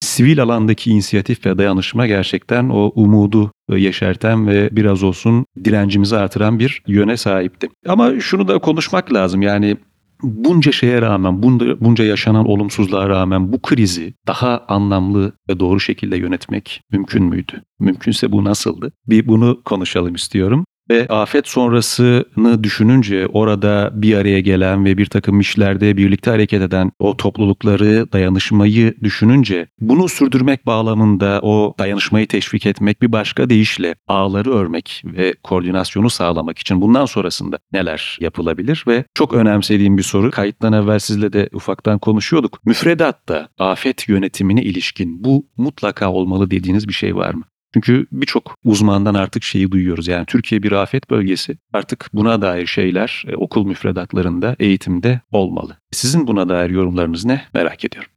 sivil 0.00 0.42
alandaki 0.42 0.90
inisiyatif 0.90 1.46
ve 1.46 1.58
dayanışma 1.58 2.06
gerçekten 2.06 2.68
o 2.68 2.92
umudu 2.94 3.52
yeşerten 3.70 4.46
ve 4.46 4.68
biraz 4.72 5.02
olsun 5.02 5.46
direncimizi 5.64 6.16
artıran 6.16 6.58
bir 6.58 6.82
yöne 6.86 7.16
sahipti. 7.16 7.68
Ama 7.86 8.20
şunu 8.20 8.48
da 8.48 8.58
konuşmak 8.58 9.12
lazım 9.12 9.42
yani 9.42 9.76
bunca 10.22 10.72
şeye 10.72 11.02
rağmen, 11.02 11.42
bunca, 11.42 11.80
bunca 11.80 12.04
yaşanan 12.04 12.48
olumsuzluğa 12.48 13.08
rağmen 13.08 13.52
bu 13.52 13.62
krizi 13.62 14.14
daha 14.26 14.64
anlamlı 14.68 15.32
ve 15.48 15.60
doğru 15.60 15.80
şekilde 15.80 16.16
yönetmek 16.16 16.80
mümkün 16.92 17.24
müydü? 17.24 17.62
Mümkünse 17.80 18.32
bu 18.32 18.44
nasıldı? 18.44 18.92
Bir 19.06 19.26
bunu 19.26 19.62
konuşalım 19.64 20.14
istiyorum. 20.14 20.64
Ve 20.90 21.06
afet 21.08 21.48
sonrasını 21.48 22.64
düşününce 22.64 23.26
orada 23.26 23.90
bir 23.94 24.16
araya 24.16 24.40
gelen 24.40 24.84
ve 24.84 24.98
bir 24.98 25.06
takım 25.06 25.40
işlerde 25.40 25.96
birlikte 25.96 26.30
hareket 26.30 26.62
eden 26.62 26.92
o 26.98 27.16
toplulukları, 27.16 28.12
dayanışmayı 28.12 28.94
düşününce 29.02 29.66
bunu 29.80 30.08
sürdürmek 30.08 30.66
bağlamında 30.66 31.40
o 31.42 31.74
dayanışmayı 31.78 32.26
teşvik 32.26 32.66
etmek 32.66 33.02
bir 33.02 33.12
başka 33.12 33.50
deyişle 33.50 33.94
ağları 34.08 34.54
örmek 34.54 35.02
ve 35.04 35.34
koordinasyonu 35.42 36.10
sağlamak 36.10 36.58
için 36.58 36.80
bundan 36.80 37.06
sonrasında 37.06 37.58
neler 37.72 38.18
yapılabilir 38.20 38.84
ve 38.86 39.04
çok 39.14 39.34
önemsediğim 39.34 39.98
bir 39.98 40.02
soru 40.02 40.30
kayıttan 40.30 40.72
evvel 40.72 40.98
sizle 40.98 41.32
de 41.32 41.48
ufaktan 41.52 41.98
konuşuyorduk. 41.98 42.66
Müfredatta 42.66 43.48
afet 43.58 44.08
yönetimine 44.08 44.62
ilişkin 44.62 45.24
bu 45.24 45.46
mutlaka 45.56 46.12
olmalı 46.12 46.50
dediğiniz 46.50 46.88
bir 46.88 46.92
şey 46.92 47.16
var 47.16 47.34
mı? 47.34 47.44
Çünkü 47.74 48.06
birçok 48.12 48.56
uzmandan 48.64 49.14
artık 49.14 49.42
şeyi 49.42 49.70
duyuyoruz. 49.72 50.08
Yani 50.08 50.26
Türkiye 50.26 50.62
bir 50.62 50.72
afet 50.72 51.10
bölgesi. 51.10 51.58
Artık 51.72 52.10
buna 52.12 52.42
dair 52.42 52.66
şeyler 52.66 53.24
e, 53.28 53.36
okul 53.36 53.66
müfredatlarında, 53.66 54.56
eğitimde 54.58 55.20
olmalı. 55.32 55.76
Sizin 55.92 56.26
buna 56.26 56.48
dair 56.48 56.70
yorumlarınız 56.70 57.24
ne? 57.24 57.42
Merak 57.54 57.84
ediyorum. 57.84 58.10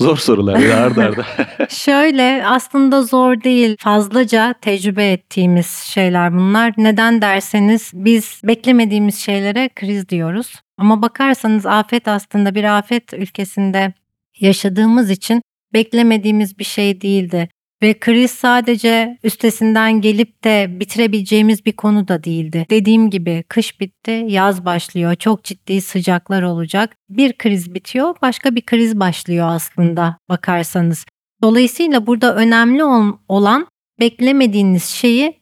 Zor 0.00 0.16
sorular 0.16 0.58
ya 0.58 0.84
arda 0.84 1.04
arda. 1.04 1.26
Şöyle 1.68 2.46
aslında 2.46 3.02
zor 3.02 3.42
değil. 3.42 3.76
Fazlaca 3.78 4.54
tecrübe 4.60 5.12
ettiğimiz 5.12 5.66
şeyler 5.66 6.32
bunlar. 6.32 6.74
Neden 6.76 7.22
derseniz 7.22 7.90
biz 7.94 8.40
beklemediğimiz 8.44 9.18
şeylere 9.18 9.70
kriz 9.76 10.08
diyoruz. 10.08 10.54
Ama 10.78 11.02
bakarsanız 11.02 11.66
afet 11.66 12.08
aslında 12.08 12.54
bir 12.54 12.78
afet 12.78 13.14
ülkesinde 13.14 13.92
yaşadığımız 14.40 15.10
için 15.10 15.42
beklemediğimiz 15.72 16.58
bir 16.58 16.64
şey 16.64 17.00
değildi. 17.00 17.48
Ve 17.84 17.98
kriz 17.98 18.30
sadece 18.30 19.18
üstesinden 19.24 20.00
gelip 20.00 20.44
de 20.44 20.80
bitirebileceğimiz 20.80 21.66
bir 21.66 21.72
konu 21.72 22.08
da 22.08 22.24
değildi. 22.24 22.66
Dediğim 22.70 23.10
gibi 23.10 23.44
kış 23.48 23.80
bitti, 23.80 24.24
yaz 24.28 24.64
başlıyor. 24.64 25.14
Çok 25.14 25.44
ciddi 25.44 25.80
sıcaklar 25.80 26.42
olacak. 26.42 26.96
Bir 27.08 27.38
kriz 27.38 27.74
bitiyor, 27.74 28.14
başka 28.22 28.54
bir 28.54 28.62
kriz 28.62 29.00
başlıyor 29.00 29.46
aslında 29.50 30.18
bakarsanız. 30.28 31.06
Dolayısıyla 31.42 32.06
burada 32.06 32.36
önemli 32.36 32.84
olan 33.28 33.66
beklemediğiniz 34.00 34.84
şeyi 34.84 35.40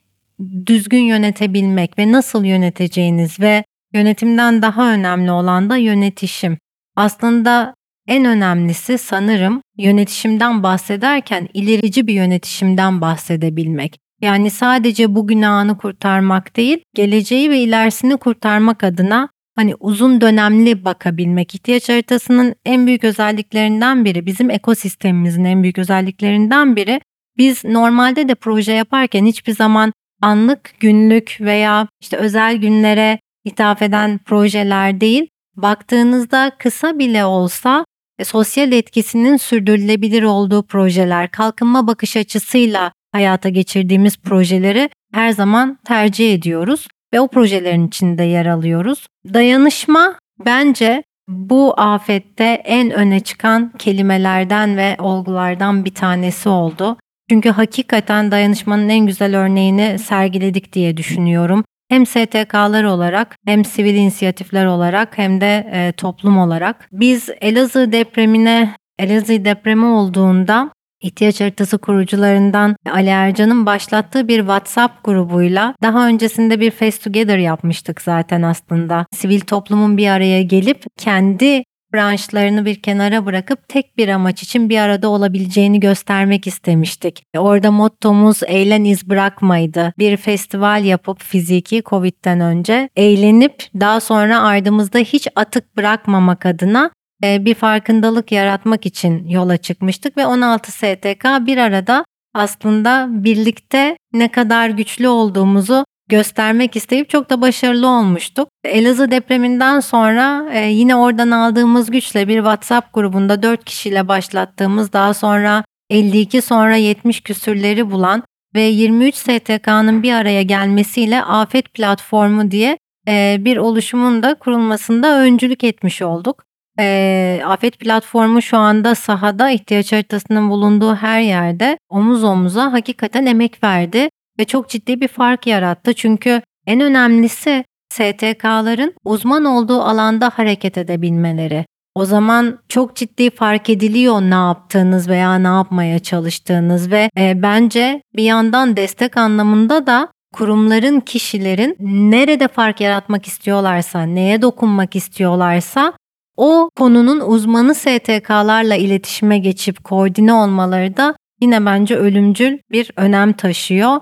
düzgün 0.66 1.02
yönetebilmek 1.02 1.98
ve 1.98 2.12
nasıl 2.12 2.44
yöneteceğiniz 2.44 3.40
ve 3.40 3.64
yönetimden 3.94 4.62
daha 4.62 4.92
önemli 4.92 5.30
olan 5.30 5.70
da 5.70 5.76
yönetişim. 5.76 6.58
Aslında 6.96 7.74
en 8.08 8.24
önemlisi 8.24 8.98
sanırım 8.98 9.62
yönetişimden 9.78 10.62
bahsederken 10.62 11.48
ilerici 11.54 12.06
bir 12.06 12.14
yönetişimden 12.14 13.00
bahsedebilmek. 13.00 13.98
Yani 14.20 14.50
sadece 14.50 15.14
bugün 15.14 15.42
anı 15.42 15.78
kurtarmak 15.78 16.56
değil, 16.56 16.78
geleceği 16.94 17.50
ve 17.50 17.58
ilerisini 17.58 18.16
kurtarmak 18.16 18.84
adına 18.84 19.28
hani 19.56 19.74
uzun 19.80 20.20
dönemli 20.20 20.84
bakabilmek. 20.84 21.54
İhtiyaç 21.54 21.88
haritasının 21.88 22.54
en 22.64 22.86
büyük 22.86 23.04
özelliklerinden 23.04 24.04
biri, 24.04 24.26
bizim 24.26 24.50
ekosistemimizin 24.50 25.44
en 25.44 25.62
büyük 25.62 25.78
özelliklerinden 25.78 26.76
biri. 26.76 27.00
Biz 27.38 27.64
normalde 27.64 28.28
de 28.28 28.34
proje 28.34 28.72
yaparken 28.72 29.26
hiçbir 29.26 29.52
zaman 29.52 29.92
anlık, 30.22 30.74
günlük 30.80 31.36
veya 31.40 31.88
işte 32.00 32.16
özel 32.16 32.56
günlere 32.56 33.18
ithaf 33.44 33.82
eden 33.82 34.18
projeler 34.18 35.00
değil, 35.00 35.28
baktığınızda 35.56 36.52
kısa 36.58 36.98
bile 36.98 37.24
olsa 37.24 37.84
ve 38.20 38.24
sosyal 38.24 38.72
etkisinin 38.72 39.36
sürdürülebilir 39.36 40.22
olduğu 40.22 40.62
projeler, 40.62 41.30
kalkınma 41.30 41.86
bakış 41.86 42.16
açısıyla 42.16 42.92
hayata 43.12 43.48
geçirdiğimiz 43.48 44.16
projeleri 44.16 44.90
her 45.12 45.30
zaman 45.30 45.78
tercih 45.84 46.34
ediyoruz 46.34 46.88
ve 47.14 47.20
o 47.20 47.28
projelerin 47.28 47.88
içinde 47.88 48.22
yer 48.22 48.46
alıyoruz. 48.46 49.06
Dayanışma 49.34 50.14
bence 50.44 51.02
bu 51.28 51.80
afette 51.80 52.44
en 52.64 52.90
öne 52.90 53.20
çıkan 53.20 53.72
kelimelerden 53.78 54.76
ve 54.76 54.96
olgulardan 54.98 55.84
bir 55.84 55.94
tanesi 55.94 56.48
oldu. 56.48 56.96
Çünkü 57.30 57.50
hakikaten 57.50 58.30
dayanışmanın 58.30 58.88
en 58.88 59.06
güzel 59.06 59.36
örneğini 59.36 59.98
sergiledik 59.98 60.72
diye 60.72 60.96
düşünüyorum 60.96 61.64
hem 61.88 62.06
STK'lar 62.06 62.84
olarak 62.84 63.36
hem 63.46 63.64
sivil 63.64 63.94
inisiyatifler 63.94 64.66
olarak 64.66 65.18
hem 65.18 65.40
de 65.40 65.70
e, 65.72 65.92
toplum 65.92 66.38
olarak. 66.38 66.88
Biz 66.92 67.28
Elazığ 67.40 67.92
depremine, 67.92 68.76
Elazığ 68.98 69.44
depremi 69.44 69.84
olduğunda 69.86 70.70
İhtiyaç 71.02 71.40
haritası 71.40 71.78
kurucularından 71.78 72.76
Ali 72.90 73.08
Ercan'ın 73.08 73.66
başlattığı 73.66 74.28
bir 74.28 74.38
WhatsApp 74.38 75.04
grubuyla 75.04 75.74
daha 75.82 76.08
öncesinde 76.08 76.60
bir 76.60 76.70
Face 76.70 76.98
Together 76.98 77.38
yapmıştık 77.38 78.02
zaten 78.02 78.42
aslında. 78.42 79.06
Sivil 79.12 79.40
toplumun 79.40 79.96
bir 79.96 80.08
araya 80.08 80.42
gelip 80.42 80.84
kendi 80.98 81.62
branşlarını 81.94 82.64
bir 82.64 82.82
kenara 82.82 83.26
bırakıp 83.26 83.68
tek 83.68 83.96
bir 83.96 84.08
amaç 84.08 84.42
için 84.42 84.68
bir 84.68 84.78
arada 84.78 85.08
olabileceğini 85.08 85.80
göstermek 85.80 86.46
istemiştik. 86.46 87.24
Orada 87.36 87.70
mottomuz 87.70 88.40
eğlen 88.46 88.84
iz 88.84 89.10
bırakmaydı. 89.10 89.92
Bir 89.98 90.16
festival 90.16 90.84
yapıp 90.84 91.22
fiziki 91.22 91.82
Covid'den 91.86 92.40
önce 92.40 92.88
eğlenip 92.96 93.64
daha 93.80 94.00
sonra 94.00 94.42
ardımızda 94.42 94.98
hiç 94.98 95.28
atık 95.36 95.76
bırakmamak 95.76 96.46
adına 96.46 96.90
e, 97.24 97.44
bir 97.44 97.54
farkındalık 97.54 98.32
yaratmak 98.32 98.86
için 98.86 99.28
yola 99.28 99.56
çıkmıştık 99.56 100.16
ve 100.16 100.26
16 100.26 100.72
STK 100.72 101.24
bir 101.46 101.56
arada 101.56 102.04
aslında 102.34 103.06
birlikte 103.10 103.96
ne 104.12 104.28
kadar 104.28 104.68
güçlü 104.68 105.08
olduğumuzu 105.08 105.84
göstermek 106.08 106.76
isteyip 106.76 107.08
çok 107.08 107.30
da 107.30 107.40
başarılı 107.40 107.88
olmuştuk. 107.88 108.48
Elazığ 108.64 109.10
depreminden 109.10 109.80
sonra 109.80 110.50
e, 110.52 110.66
yine 110.66 110.96
oradan 110.96 111.30
aldığımız 111.30 111.90
güçle 111.90 112.28
bir 112.28 112.36
WhatsApp 112.36 112.94
grubunda 112.94 113.42
4 113.42 113.64
kişiyle 113.64 114.08
başlattığımız 114.08 114.92
daha 114.92 115.14
sonra 115.14 115.64
52 115.90 116.42
sonra 116.42 116.76
70 116.76 117.20
küsürleri 117.20 117.90
bulan 117.90 118.22
ve 118.54 118.62
23 118.62 119.14
STK'nın 119.14 120.02
bir 120.02 120.12
araya 120.12 120.42
gelmesiyle 120.42 121.22
Afet 121.22 121.74
Platformu 121.74 122.50
diye 122.50 122.78
e, 123.08 123.36
bir 123.40 123.56
oluşumun 123.56 124.22
da 124.22 124.34
kurulmasında 124.34 125.18
öncülük 125.18 125.64
etmiş 125.64 126.02
olduk. 126.02 126.44
E, 126.78 127.40
Afet 127.44 127.78
Platformu 127.78 128.42
şu 128.42 128.56
anda 128.56 128.94
sahada 128.94 129.50
ihtiyaç 129.50 129.92
haritasının 129.92 130.50
bulunduğu 130.50 130.94
her 130.94 131.20
yerde 131.20 131.78
omuz 131.88 132.24
omuza 132.24 132.72
hakikaten 132.72 133.26
emek 133.26 133.64
verdi 133.64 134.08
ve 134.38 134.44
çok 134.44 134.68
ciddi 134.68 135.00
bir 135.00 135.08
fark 135.08 135.46
yarattı. 135.46 135.94
Çünkü 135.94 136.42
en 136.66 136.80
önemlisi 136.80 137.64
STK'ların 137.92 138.94
uzman 139.04 139.44
olduğu 139.44 139.82
alanda 139.82 140.30
hareket 140.34 140.78
edebilmeleri. 140.78 141.64
o 141.94 142.04
zaman 142.04 142.58
çok 142.68 142.96
ciddi 142.96 143.30
fark 143.30 143.70
ediliyor 143.70 144.20
ne 144.20 144.34
yaptığınız 144.34 145.08
veya 145.08 145.34
ne 145.38 145.48
yapmaya 145.48 145.98
çalıştığınız 145.98 146.90
ve 146.90 147.10
e, 147.18 147.42
bence 147.42 148.02
bir 148.16 148.22
yandan 148.22 148.76
destek 148.76 149.16
anlamında 149.16 149.86
da 149.86 150.08
kurumların, 150.34 151.00
kişilerin 151.00 151.76
nerede 151.80 152.48
fark 152.48 152.80
yaratmak 152.80 153.26
istiyorlarsa, 153.26 154.02
neye 154.02 154.42
dokunmak 154.42 154.96
istiyorlarsa 154.96 155.92
o 156.36 156.70
konunun 156.76 157.20
uzmanı 157.20 157.74
STK'larla 157.74 158.74
iletişime 158.74 159.38
geçip 159.38 159.84
koordine 159.84 160.32
olmaları 160.32 160.96
da 160.96 161.14
yine 161.40 161.66
bence 161.66 161.96
ölümcül 161.96 162.58
bir 162.70 162.90
önem 162.96 163.32
taşıyor 163.32 164.00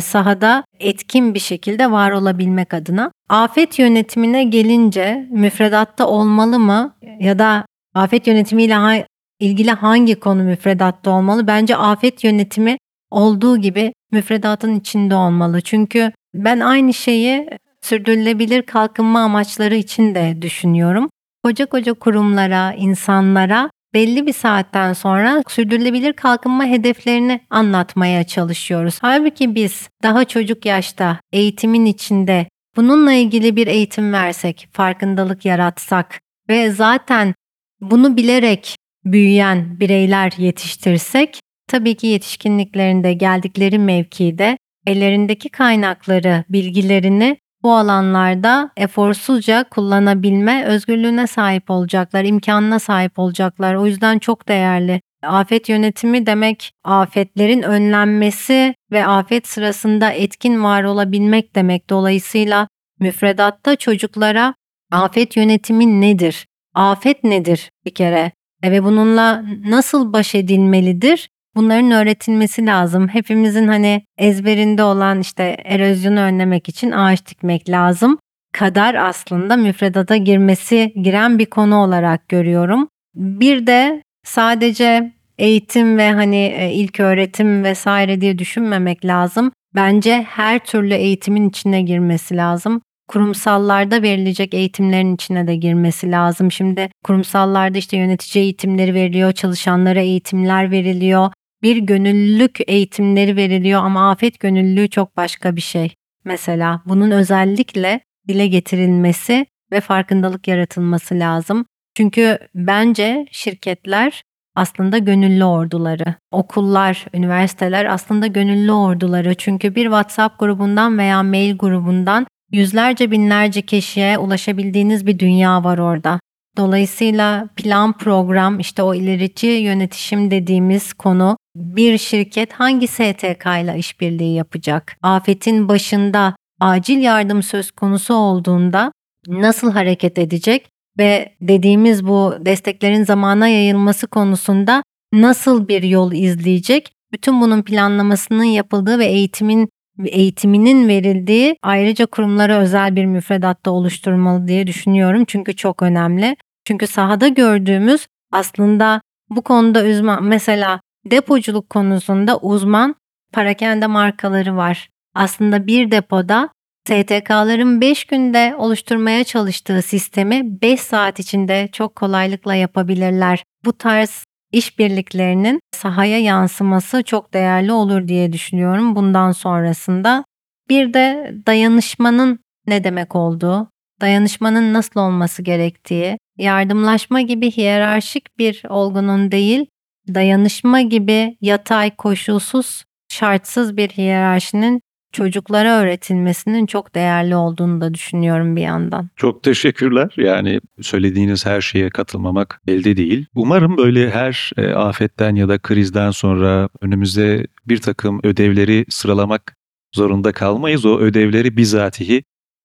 sahada 0.00 0.64
etkin 0.80 1.34
bir 1.34 1.38
şekilde 1.40 1.90
var 1.90 2.10
olabilmek 2.10 2.74
adına. 2.74 3.10
Afet 3.28 3.78
yönetimine 3.78 4.44
gelince 4.44 5.28
müfredatta 5.30 6.06
olmalı 6.06 6.58
mı 6.58 6.94
ya 7.20 7.38
da 7.38 7.64
afet 7.94 8.26
yönetimiyle 8.26 8.74
ha- 8.74 9.04
ilgili 9.40 9.70
hangi 9.70 10.14
konu 10.20 10.42
müfredatta 10.42 11.10
olmalı? 11.10 11.46
Bence 11.46 11.76
afet 11.76 12.24
yönetimi 12.24 12.76
olduğu 13.10 13.56
gibi 13.56 13.92
müfredatın 14.12 14.74
içinde 14.80 15.14
olmalı. 15.14 15.60
Çünkü 15.60 16.12
ben 16.34 16.60
aynı 16.60 16.94
şeyi 16.94 17.48
sürdürülebilir 17.82 18.62
kalkınma 18.62 19.20
amaçları 19.20 19.74
için 19.74 20.14
de 20.14 20.42
düşünüyorum. 20.42 21.10
Koca 21.44 21.66
koca 21.66 21.92
kurumlara, 21.92 22.72
insanlara 22.72 23.70
belli 23.94 24.26
bir 24.26 24.32
saatten 24.32 24.92
sonra 24.92 25.42
sürdürülebilir 25.48 26.12
kalkınma 26.12 26.64
hedeflerini 26.64 27.40
anlatmaya 27.50 28.24
çalışıyoruz. 28.24 28.98
Halbuki 29.00 29.54
biz 29.54 29.88
daha 30.02 30.24
çocuk 30.24 30.66
yaşta 30.66 31.20
eğitimin 31.32 31.86
içinde 31.86 32.46
bununla 32.76 33.12
ilgili 33.12 33.56
bir 33.56 33.66
eğitim 33.66 34.12
versek, 34.12 34.68
farkındalık 34.72 35.44
yaratsak 35.44 36.20
ve 36.48 36.70
zaten 36.70 37.34
bunu 37.80 38.16
bilerek 38.16 38.76
büyüyen 39.04 39.80
bireyler 39.80 40.32
yetiştirsek 40.38 41.40
tabii 41.68 41.94
ki 41.94 42.06
yetişkinliklerinde 42.06 43.12
geldikleri 43.12 43.78
mevkide 43.78 44.58
ellerindeki 44.86 45.48
kaynakları, 45.48 46.44
bilgilerini 46.48 47.36
bu 47.62 47.74
alanlarda 47.74 48.70
eforsuzca 48.76 49.64
kullanabilme 49.64 50.64
özgürlüğüne 50.64 51.26
sahip 51.26 51.70
olacaklar, 51.70 52.24
imkanına 52.24 52.78
sahip 52.78 53.18
olacaklar. 53.18 53.74
O 53.74 53.86
yüzden 53.86 54.18
çok 54.18 54.48
değerli. 54.48 55.00
Afet 55.22 55.68
yönetimi 55.68 56.26
demek 56.26 56.72
afetlerin 56.84 57.62
önlenmesi 57.62 58.74
ve 58.92 59.06
afet 59.06 59.48
sırasında 59.48 60.10
etkin 60.10 60.64
var 60.64 60.84
olabilmek 60.84 61.56
demek. 61.56 61.90
Dolayısıyla 61.90 62.68
müfredatta 63.00 63.76
çocuklara 63.76 64.54
afet 64.92 65.36
yönetimi 65.36 66.00
nedir? 66.00 66.46
Afet 66.74 67.24
nedir 67.24 67.70
bir 67.84 67.94
kere? 67.94 68.32
E, 68.62 68.72
ve 68.72 68.84
bununla 68.84 69.44
nasıl 69.64 70.12
baş 70.12 70.34
edilmelidir? 70.34 71.28
Bunların 71.56 71.90
öğretilmesi 71.90 72.66
lazım. 72.66 73.08
Hepimizin 73.08 73.68
hani 73.68 74.02
ezberinde 74.18 74.82
olan 74.82 75.20
işte 75.20 75.56
erozyonu 75.64 76.20
önlemek 76.20 76.68
için 76.68 76.90
ağaç 76.90 77.26
dikmek 77.26 77.68
lazım. 77.68 78.18
Kadar 78.52 78.94
aslında 78.94 79.56
müfredata 79.56 80.16
girmesi 80.16 80.92
giren 81.02 81.38
bir 81.38 81.46
konu 81.46 81.76
olarak 81.76 82.28
görüyorum. 82.28 82.88
Bir 83.14 83.66
de 83.66 84.02
sadece 84.24 85.12
eğitim 85.38 85.98
ve 85.98 86.12
hani 86.12 86.54
e, 86.58 86.72
ilk 86.72 87.00
öğretim 87.00 87.64
vesaire 87.64 88.20
diye 88.20 88.38
düşünmemek 88.38 89.04
lazım. 89.04 89.52
Bence 89.74 90.26
her 90.28 90.58
türlü 90.58 90.94
eğitimin 90.94 91.48
içine 91.48 91.82
girmesi 91.82 92.36
lazım 92.36 92.80
kurumsallarda 93.10 94.02
verilecek 94.02 94.54
eğitimlerin 94.54 95.14
içine 95.14 95.46
de 95.46 95.56
girmesi 95.56 96.10
lazım. 96.10 96.52
Şimdi 96.52 96.88
kurumsallarda 97.04 97.78
işte 97.78 97.96
yönetici 97.96 98.44
eğitimleri 98.44 98.94
veriliyor, 98.94 99.32
çalışanlara 99.32 100.00
eğitimler 100.00 100.70
veriliyor, 100.70 101.30
bir 101.62 101.76
gönüllülük 101.76 102.58
eğitimleri 102.66 103.36
veriliyor 103.36 103.84
ama 103.84 104.10
afet 104.10 104.40
gönüllülüğü 104.40 104.90
çok 104.90 105.16
başka 105.16 105.56
bir 105.56 105.60
şey. 105.60 105.94
Mesela 106.24 106.82
bunun 106.86 107.10
özellikle 107.10 108.00
dile 108.28 108.46
getirilmesi 108.46 109.46
ve 109.72 109.80
farkındalık 109.80 110.48
yaratılması 110.48 111.14
lazım. 111.14 111.66
Çünkü 111.94 112.38
bence 112.54 113.26
şirketler 113.30 114.22
aslında 114.54 114.98
gönüllü 114.98 115.44
orduları. 115.44 116.14
Okullar, 116.30 117.06
üniversiteler 117.14 117.84
aslında 117.84 118.26
gönüllü 118.26 118.72
orduları. 118.72 119.34
Çünkü 119.34 119.74
bir 119.74 119.84
WhatsApp 119.84 120.40
grubundan 120.40 120.98
veya 120.98 121.22
mail 121.22 121.56
grubundan 121.56 122.26
yüzlerce 122.52 123.10
binlerce 123.10 123.62
kişiye 123.62 124.18
ulaşabildiğiniz 124.18 125.06
bir 125.06 125.18
dünya 125.18 125.64
var 125.64 125.78
orada. 125.78 126.20
Dolayısıyla 126.56 127.48
plan 127.56 127.92
program 127.92 128.58
işte 128.58 128.82
o 128.82 128.94
ilerici 128.94 129.46
yönetişim 129.46 130.30
dediğimiz 130.30 130.92
konu 130.92 131.36
bir 131.56 131.98
şirket 131.98 132.52
hangi 132.52 132.86
STK 132.88 133.46
ile 133.62 133.74
işbirliği 133.78 134.34
yapacak? 134.34 134.96
Afetin 135.02 135.68
başında 135.68 136.36
acil 136.60 136.98
yardım 136.98 137.42
söz 137.42 137.70
konusu 137.70 138.14
olduğunda 138.14 138.92
nasıl 139.28 139.72
hareket 139.72 140.18
edecek 140.18 140.68
ve 140.98 141.36
dediğimiz 141.40 142.06
bu 142.06 142.34
desteklerin 142.40 143.04
zamana 143.04 143.48
yayılması 143.48 144.06
konusunda 144.06 144.82
nasıl 145.12 145.68
bir 145.68 145.82
yol 145.82 146.12
izleyecek? 146.12 146.92
Bütün 147.12 147.40
bunun 147.40 147.62
planlamasının 147.62 148.44
yapıldığı 148.44 148.98
ve 148.98 149.06
eğitimin 149.06 149.68
eğitiminin 150.08 150.88
verildiği 150.88 151.56
ayrıca 151.62 152.06
kurumlara 152.06 152.58
özel 152.58 152.96
bir 152.96 153.04
müfredatta 153.04 153.70
oluşturmalı 153.70 154.48
diye 154.48 154.66
düşünüyorum. 154.66 155.24
Çünkü 155.26 155.56
çok 155.56 155.82
önemli. 155.82 156.36
Çünkü 156.64 156.86
sahada 156.86 157.28
gördüğümüz 157.28 158.06
aslında 158.32 159.00
bu 159.30 159.42
konuda 159.42 159.84
uzman 159.84 160.24
mesela 160.24 160.80
depoculuk 161.04 161.70
konusunda 161.70 162.38
uzman 162.38 162.94
parakende 163.32 163.86
markaları 163.86 164.56
var. 164.56 164.88
Aslında 165.14 165.66
bir 165.66 165.90
depoda 165.90 166.48
STK'ların 166.84 167.80
5 167.80 168.04
günde 168.04 168.54
oluşturmaya 168.58 169.24
çalıştığı 169.24 169.82
sistemi 169.82 170.60
5 170.62 170.80
saat 170.80 171.20
içinde 171.20 171.68
çok 171.72 171.96
kolaylıkla 171.96 172.54
yapabilirler. 172.54 173.44
Bu 173.64 173.72
tarz 173.72 174.24
işbirliklerinin 174.52 175.60
sahaya 175.76 176.18
yansıması 176.20 177.02
çok 177.02 177.34
değerli 177.34 177.72
olur 177.72 178.08
diye 178.08 178.32
düşünüyorum 178.32 178.96
bundan 178.96 179.32
sonrasında. 179.32 180.24
Bir 180.68 180.94
de 180.94 181.34
dayanışmanın 181.46 182.38
ne 182.66 182.84
demek 182.84 183.16
olduğu, 183.16 183.70
dayanışmanın 184.00 184.72
nasıl 184.72 185.00
olması 185.00 185.42
gerektiği, 185.42 186.18
yardımlaşma 186.38 187.20
gibi 187.20 187.50
hiyerarşik 187.50 188.38
bir 188.38 188.62
olgunun 188.68 189.32
değil, 189.32 189.66
dayanışma 190.14 190.80
gibi 190.80 191.36
yatay, 191.40 191.96
koşulsuz, 191.96 192.84
şartsız 193.08 193.76
bir 193.76 193.88
hiyerarşinin 193.88 194.80
çocuklara 195.12 195.80
öğretilmesinin 195.80 196.66
çok 196.66 196.94
değerli 196.94 197.36
olduğunu 197.36 197.80
da 197.80 197.94
düşünüyorum 197.94 198.56
bir 198.56 198.62
yandan. 198.62 199.10
Çok 199.16 199.42
teşekkürler. 199.42 200.14
Yani 200.16 200.60
söylediğiniz 200.80 201.46
her 201.46 201.60
şeye 201.60 201.90
katılmamak 201.90 202.60
elde 202.68 202.96
değil. 202.96 203.26
Umarım 203.34 203.76
böyle 203.76 204.10
her 204.10 204.50
e, 204.56 204.68
afetten 204.68 205.34
ya 205.34 205.48
da 205.48 205.58
krizden 205.58 206.10
sonra 206.10 206.68
önümüze 206.80 207.46
bir 207.66 207.78
takım 207.78 208.20
ödevleri 208.24 208.84
sıralamak 208.88 209.56
zorunda 209.94 210.32
kalmayız. 210.32 210.86
O 210.86 210.98
ödevleri 210.98 211.56
bizatihi 211.56 212.22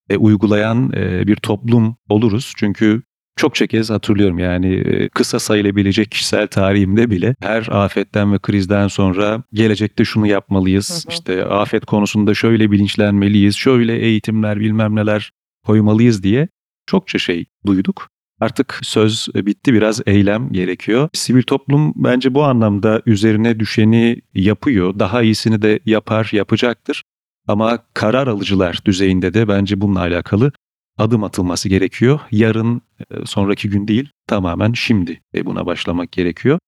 e, 0.10 0.18
uygulayan 0.18 0.92
e, 0.96 1.28
bir 1.28 1.36
toplum 1.36 1.98
oluruz. 2.10 2.54
Çünkü 2.58 3.02
Çokça 3.36 3.68
kez 3.68 3.90
hatırlıyorum 3.90 4.40
yani 4.40 4.74
e, 4.76 5.10
kısa 5.10 5.40
sayılabilecek 5.40 6.12
kişisel 6.12 6.48
tarihimde 6.48 7.10
bile 7.10 7.36
her 7.42 7.68
afetten 7.72 8.34
ve 8.34 8.40
krizden 8.40 8.88
sonra 8.88 9.44
gelecekte 9.54 10.06
şunu 10.06 10.28
yapmalıyız. 10.28 10.90
Hı 10.90 11.10
hı. 11.10 11.14
İşte 11.14 11.46
afet 11.46 11.86
konusunda 11.86 12.34
şöyle 12.34 12.72
bilinçlenmeliyiz, 12.72 13.56
şöyle 13.56 13.98
eğitimler 13.98 14.60
bilmem 14.60 14.96
neler 14.96 15.32
koymalıyız 15.66 16.24
diye 16.24 16.48
çokça 16.86 17.20
şey 17.20 17.46
duyduk. 17.66 18.10
Artık 18.40 18.80
söz 18.84 19.28
bitti 19.36 19.74
biraz 19.74 20.02
eylem 20.06 20.52
gerekiyor. 20.52 21.10
Sivil 21.14 21.44
toplum 21.44 21.94
bence 21.96 22.34
bu 22.34 22.44
anlamda 22.44 23.02
üzerine 23.06 23.60
düşeni 23.60 24.22
yapıyor. 24.34 25.00
Daha 25.00 25.22
iyisini 25.22 25.62
de 25.62 25.80
yapar, 25.86 26.30
yapacaktır. 26.32 27.04
Ama 27.48 27.80
karar 27.94 28.28
alıcılar 28.28 28.80
düzeyinde 28.86 29.34
de 29.34 29.48
bence 29.48 29.82
bununla 29.82 30.00
alakalı 30.00 30.52
adım 30.98 31.24
atılması 31.24 31.70
gerekiyor. 31.70 32.20
Yarın 32.32 32.82
e, 33.12 33.26
sonraki 33.26 33.70
gün 33.70 33.88
değil 33.88 34.10
tamamen 34.28 34.74
şimdi 34.74 35.22
e, 35.36 35.46
buna 35.46 35.66
başlamak 35.66 36.12
gerekiyor. 36.12 36.60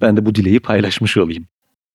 Ben 0.00 0.16
de 0.16 0.26
bu 0.26 0.34
dileği 0.34 0.60
paylaşmış 0.60 1.16
olayım. 1.16 1.46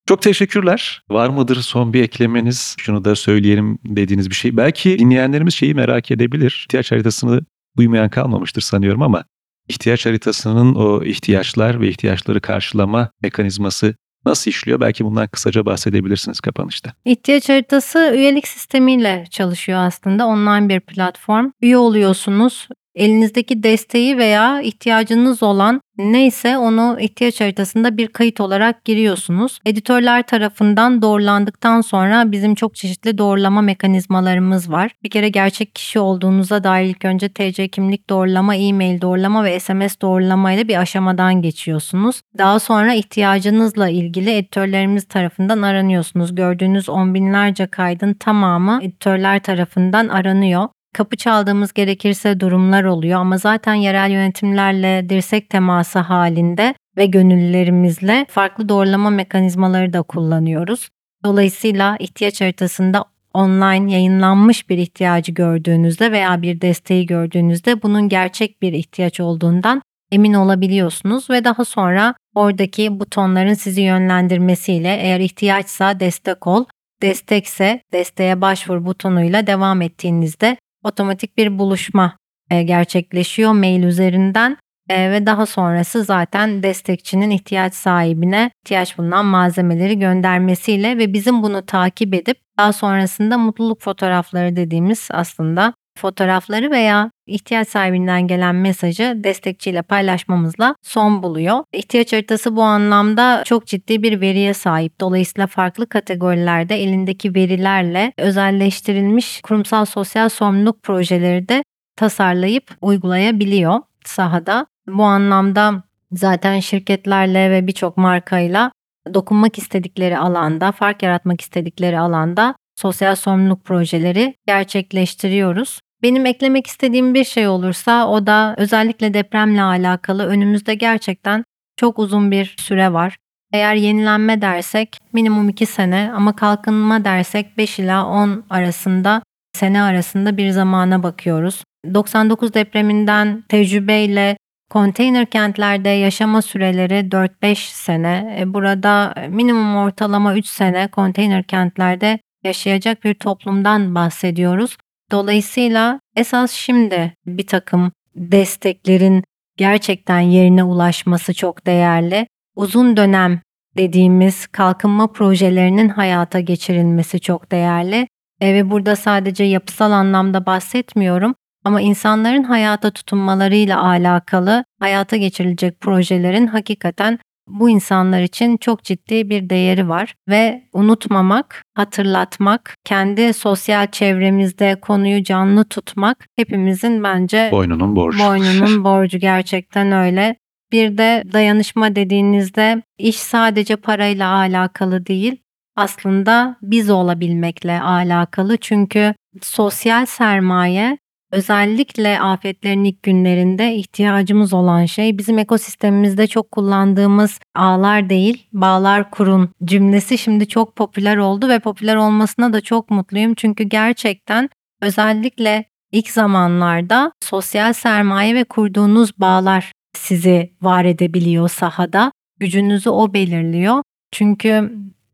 Çok 0.08 0.22
teşekkürler. 0.22 1.02
Var 1.10 1.30
mıdır 1.30 1.56
son 1.56 1.94
bir 1.94 2.04
eklemeniz? 2.04 2.76
Şunu 2.80 3.06
da 3.06 3.16
söyleyelim 3.16 3.80
dediğiniz 3.86 4.30
bir 4.30 4.36
şey. 4.36 4.58
Belki 4.58 5.00
dinleyenlerimiz 5.00 5.54
şeyi 5.54 5.74
merak 5.74 6.12
edebilir. 6.12 6.62
İhtiyaç 6.64 6.92
haritasını 6.92 7.42
duymayan 7.78 8.10
kalmamıştır 8.10 8.62
sanıyorum 8.62 9.02
ama 9.02 9.24
ihtiyaç 9.70 10.06
haritasının 10.06 10.76
o 10.76 11.04
ihtiyaçlar 11.04 11.82
ve 11.82 11.90
ihtiyaçları 11.90 12.42
karşılama 12.42 13.12
mekanizması 13.22 13.96
nasıl 14.28 14.52
işliyor? 14.52 14.80
Belki 14.80 15.06
bundan 15.06 15.28
kısaca 15.28 15.66
bahsedebilirsiniz 15.66 16.40
kapanışta. 16.40 16.94
İhtiyaç 17.06 17.50
haritası 17.50 18.12
üyelik 18.16 18.48
sistemiyle 18.48 19.26
çalışıyor 19.32 19.80
aslında. 19.80 20.26
Online 20.26 20.70
bir 20.70 20.80
platform. 20.80 21.52
Üye 21.62 21.78
oluyorsunuz. 21.78 22.68
Elinizdeki 22.98 23.64
desteği 23.64 24.18
veya 24.18 24.62
ihtiyacınız 24.62 25.44
olan 25.44 25.82
neyse 25.98 26.58
onu 26.58 26.98
ihtiyaç 27.00 27.42
haritasında 27.42 27.98
bir 27.98 28.08
kayıt 28.08 28.42
olarak 28.42 28.86
giriyorsunuz. 28.86 29.60
Editörler 29.66 30.24
tarafından 30.24 31.02
doğrulandıktan 31.02 31.82
sonra 31.82 32.32
bizim 32.32 32.56
çok 32.56 32.76
çeşitli 32.76 33.18
doğrulama 33.18 33.62
mekanizmalarımız 33.62 34.72
var. 34.72 34.92
Bir 35.04 35.10
kere 35.10 35.30
gerçek 35.30 35.76
kişi 35.76 36.00
olduğunuza 36.00 36.64
dair 36.64 36.86
ilk 36.86 37.06
önce 37.06 37.30
TC 37.30 37.68
kimlik 37.68 38.10
doğrulama, 38.10 38.56
e-mail 38.56 39.02
doğrulama 39.02 39.44
ve 39.44 39.60
SMS 39.60 39.96
doğrulama 40.02 40.52
ile 40.52 40.68
bir 40.68 40.82
aşamadan 40.82 41.42
geçiyorsunuz. 41.42 42.22
Daha 42.38 42.60
sonra 42.60 42.94
ihtiyacınızla 42.94 43.90
ilgili 43.90 44.32
editörlerimiz 44.32 45.08
tarafından 45.08 45.62
aranıyorsunuz. 45.62 46.36
Gördüğünüz 46.36 46.90
on 46.90 47.14
binlerce 47.14 47.68
kaydın 47.68 48.14
tamamı 48.14 48.80
editörler 48.82 49.40
tarafından 49.40 50.08
aranıyor 50.08 50.68
kapı 50.98 51.18
çaldığımız 51.18 51.74
gerekirse 51.74 52.40
durumlar 52.40 52.84
oluyor 52.84 53.20
ama 53.20 53.38
zaten 53.38 53.74
yerel 53.74 54.12
yönetimlerle 54.12 55.10
dirsek 55.10 55.50
teması 55.50 56.00
halinde 56.00 56.74
ve 56.98 57.06
gönüllülerimizle 57.06 58.26
farklı 58.30 58.70
doğrulama 58.70 59.10
mekanizmaları 59.10 59.94
da 59.94 60.02
kullanıyoruz. 60.02 60.90
Dolayısıyla 61.24 61.98
ihtiyaç 62.00 62.42
haritasında 62.42 63.06
online 63.34 63.92
yayınlanmış 63.92 64.70
bir 64.70 64.78
ihtiyacı 64.78 65.32
gördüğünüzde 65.32 66.12
veya 66.12 66.42
bir 66.42 66.62
desteği 66.62 67.06
gördüğünüzde 67.06 67.84
bunun 67.84 68.10
gerçek 68.10 68.62
bir 68.62 68.74
ihtiyaç 68.74 69.20
olduğundan 69.20 69.82
emin 70.12 70.34
olabiliyorsunuz 70.34 71.30
ve 71.30 71.44
daha 71.44 71.66
sonra 71.66 72.16
oradaki 72.36 73.00
butonların 73.00 73.54
sizi 73.54 73.82
yönlendirmesiyle 73.82 74.98
eğer 75.02 75.20
ihtiyaçsa 75.20 76.00
destek 76.00 76.48
ol, 76.48 76.66
destekse 77.02 77.82
desteğe 77.94 78.42
başvur 78.42 78.86
butonuyla 78.86 79.48
devam 79.48 79.82
ettiğinizde 79.82 80.58
otomatik 80.84 81.38
bir 81.38 81.60
buluşma 81.60 82.18
e, 82.52 82.64
gerçekleşiyor 82.64 83.52
mail 83.52 83.84
üzerinden 83.84 84.58
e, 84.90 85.12
ve 85.12 85.26
daha 85.26 85.46
sonrası 85.46 86.04
zaten 86.04 86.64
destekçinin 86.64 87.30
ihtiyaç 87.30 87.74
sahibine 87.74 88.52
ihtiyaç 88.66 88.98
bulunan 88.98 89.26
malzemeleri 89.26 90.00
göndermesiyle 90.00 90.98
ve 90.98 91.14
bizim 91.14 91.44
bunu 91.44 91.66
takip 91.66 92.14
edip 92.14 92.38
daha 92.58 92.74
sonrasında 92.74 93.38
mutluluk 93.38 93.82
fotoğrafları 93.82 94.56
dediğimiz 94.56 95.10
aslında 95.12 95.74
fotoğrafları 95.98 96.72
veya 96.72 97.12
ihtiyaç 97.28 97.68
sahibinden 97.68 98.28
gelen 98.28 98.56
mesajı 98.56 99.14
destekçiyle 99.24 99.82
paylaşmamızla 99.82 100.76
son 100.84 101.24
buluyor. 101.24 101.64
İhtiyaç 101.74 102.14
haritası 102.14 102.56
bu 102.56 102.64
anlamda 102.64 103.44
çok 103.46 103.68
ciddi 103.68 104.04
bir 104.04 104.22
veriye 104.22 104.54
sahip. 104.54 105.00
Dolayısıyla 105.00 105.48
farklı 105.48 105.90
kategorilerde 105.90 106.76
elindeki 106.84 107.36
verilerle 107.36 108.14
özelleştirilmiş 108.18 109.42
kurumsal 109.42 109.86
sosyal 109.86 110.30
sorumluluk 110.30 110.84
projeleri 110.84 111.50
de 111.50 111.64
tasarlayıp 111.96 112.76
uygulayabiliyor 112.82 113.80
sahada. 114.06 114.66
Bu 114.88 115.04
anlamda 115.04 115.84
zaten 116.12 116.60
şirketlerle 116.60 117.52
ve 117.52 117.68
birçok 117.68 117.98
markayla 117.98 118.72
dokunmak 119.14 119.58
istedikleri 119.58 120.18
alanda, 120.18 120.72
fark 120.72 121.04
yaratmak 121.04 121.42
istedikleri 121.42 122.00
alanda 122.00 122.56
sosyal 122.76 123.16
sorumluluk 123.16 123.66
projeleri 123.66 124.36
gerçekleştiriyoruz. 124.48 125.80
Benim 126.04 126.26
eklemek 126.26 126.68
istediğim 126.68 127.14
bir 127.14 127.24
şey 127.24 127.48
olursa 127.48 128.08
o 128.08 128.28
da 128.28 128.56
özellikle 128.58 129.14
depremle 129.14 129.62
alakalı 129.62 130.26
önümüzde 130.26 130.76
gerçekten 130.76 131.44
çok 131.78 132.00
uzun 132.00 132.32
bir 132.32 132.56
süre 132.60 132.94
var. 132.94 133.18
Eğer 133.54 133.76
yenilenme 133.76 134.42
dersek 134.42 134.98
minimum 135.14 135.50
2 135.50 135.66
sene 135.66 136.12
ama 136.16 136.36
kalkınma 136.36 137.06
dersek 137.06 137.58
5 137.58 137.80
ila 137.80 138.06
10 138.06 138.46
arasında 138.50 139.22
sene 139.54 139.82
arasında 139.82 140.38
bir 140.38 140.50
zamana 140.50 141.04
bakıyoruz. 141.04 141.64
99 141.94 142.54
depreminden 142.54 143.44
tecrübeyle 143.50 144.38
konteyner 144.70 145.26
kentlerde 145.26 145.90
yaşama 145.90 146.42
süreleri 146.42 147.12
4-5 147.12 147.56
sene. 147.56 148.38
E, 148.40 148.54
burada 148.54 149.16
minimum 149.30 149.76
ortalama 149.76 150.36
3 150.36 150.46
sene 150.46 150.88
konteyner 150.88 151.44
kentlerde 151.44 152.20
yaşayacak 152.44 153.04
bir 153.04 153.14
toplumdan 153.14 153.96
bahsediyoruz. 153.96 154.78
Dolayısıyla 155.12 156.00
esas 156.16 156.52
şimdi 156.52 157.14
bir 157.26 157.48
takım 157.48 157.92
desteklerin 158.16 159.24
gerçekten 159.58 160.20
yerine 160.20 160.64
ulaşması 160.64 161.34
çok 161.34 161.66
değerli. 161.66 162.28
Uzun 162.56 162.98
dönem 162.98 163.42
dediğimiz 163.78 164.48
kalkınma 164.48 165.12
projelerinin 165.12 165.90
hayata 165.90 166.40
geçirilmesi 166.40 167.20
çok 167.20 167.52
değerli. 167.52 168.08
E, 168.42 168.54
ve 168.54 168.72
burada 168.72 168.96
sadece 168.96 169.44
yapısal 169.44 169.92
anlamda 169.92 170.46
bahsetmiyorum 170.46 171.36
ama 171.64 171.82
insanların 171.82 172.44
hayata 172.44 172.92
tutunmalarıyla 172.92 173.84
alakalı 173.84 174.64
hayata 174.80 175.18
geçirilecek 175.18 175.82
projelerin 175.82 176.48
hakikaten 176.48 177.20
bu 177.48 177.70
insanlar 177.70 178.22
için 178.22 178.58
çok 178.58 178.84
ciddi 178.84 179.30
bir 179.30 179.50
değeri 179.50 179.90
var 179.90 180.16
ve 180.30 180.64
unutmamak, 180.74 181.64
hatırlatmak, 181.74 182.76
kendi 182.86 183.34
sosyal 183.34 183.88
çevremizde 183.88 184.78
konuyu 184.82 185.24
canlı 185.24 185.64
tutmak 185.64 186.26
hepimizin 186.36 187.04
bence 187.04 187.50
boynunun 187.52 187.96
borcu. 187.96 188.20
Boynunun 188.20 188.84
borcu 188.84 189.18
gerçekten 189.18 189.92
öyle. 189.92 190.36
Bir 190.72 190.98
de 190.98 191.24
dayanışma 191.34 191.96
dediğinizde 191.96 192.82
iş 192.98 193.16
sadece 193.20 193.76
parayla 193.76 194.34
alakalı 194.34 195.06
değil. 195.06 195.42
Aslında 195.76 196.58
biz 196.62 196.90
olabilmekle 196.90 197.82
alakalı. 197.82 198.58
Çünkü 198.58 199.14
sosyal 199.42 200.06
sermaye 200.06 200.98
Özellikle 201.32 202.20
afetlerin 202.20 202.84
ilk 202.84 203.04
günlerinde 203.04 203.76
ihtiyacımız 203.76 204.54
olan 204.54 204.86
şey 204.86 205.18
bizim 205.18 205.40
ekosistemimizde 205.40 206.28
çok 206.28 206.52
kullandığımız 206.52 207.40
ağlar 207.56 208.10
değil, 208.10 208.48
bağlar 208.54 209.12
kurun 209.12 209.50
cümlesi 209.64 210.18
şimdi 210.18 210.48
çok 210.48 210.76
popüler 210.76 211.18
oldu 211.18 211.50
ve 211.50 211.60
popüler 211.60 211.96
olmasına 211.96 212.54
da 212.54 212.62
çok 212.62 212.90
mutluyum. 212.90 213.34
Çünkü 213.36 213.64
gerçekten 213.64 214.50
özellikle 214.82 215.66
ilk 215.92 216.10
zamanlarda 216.10 217.12
sosyal 217.24 217.74
sermaye 217.74 218.36
ve 218.36 218.44
kurduğunuz 218.44 219.20
bağlar 219.20 219.72
sizi 219.98 220.54
var 220.62 220.86
edebiliyor 220.86 221.50
sahada. 221.50 222.12
Gücünüzü 222.40 222.90
o 222.90 223.14
belirliyor. 223.14 223.84
Çünkü 224.12 224.74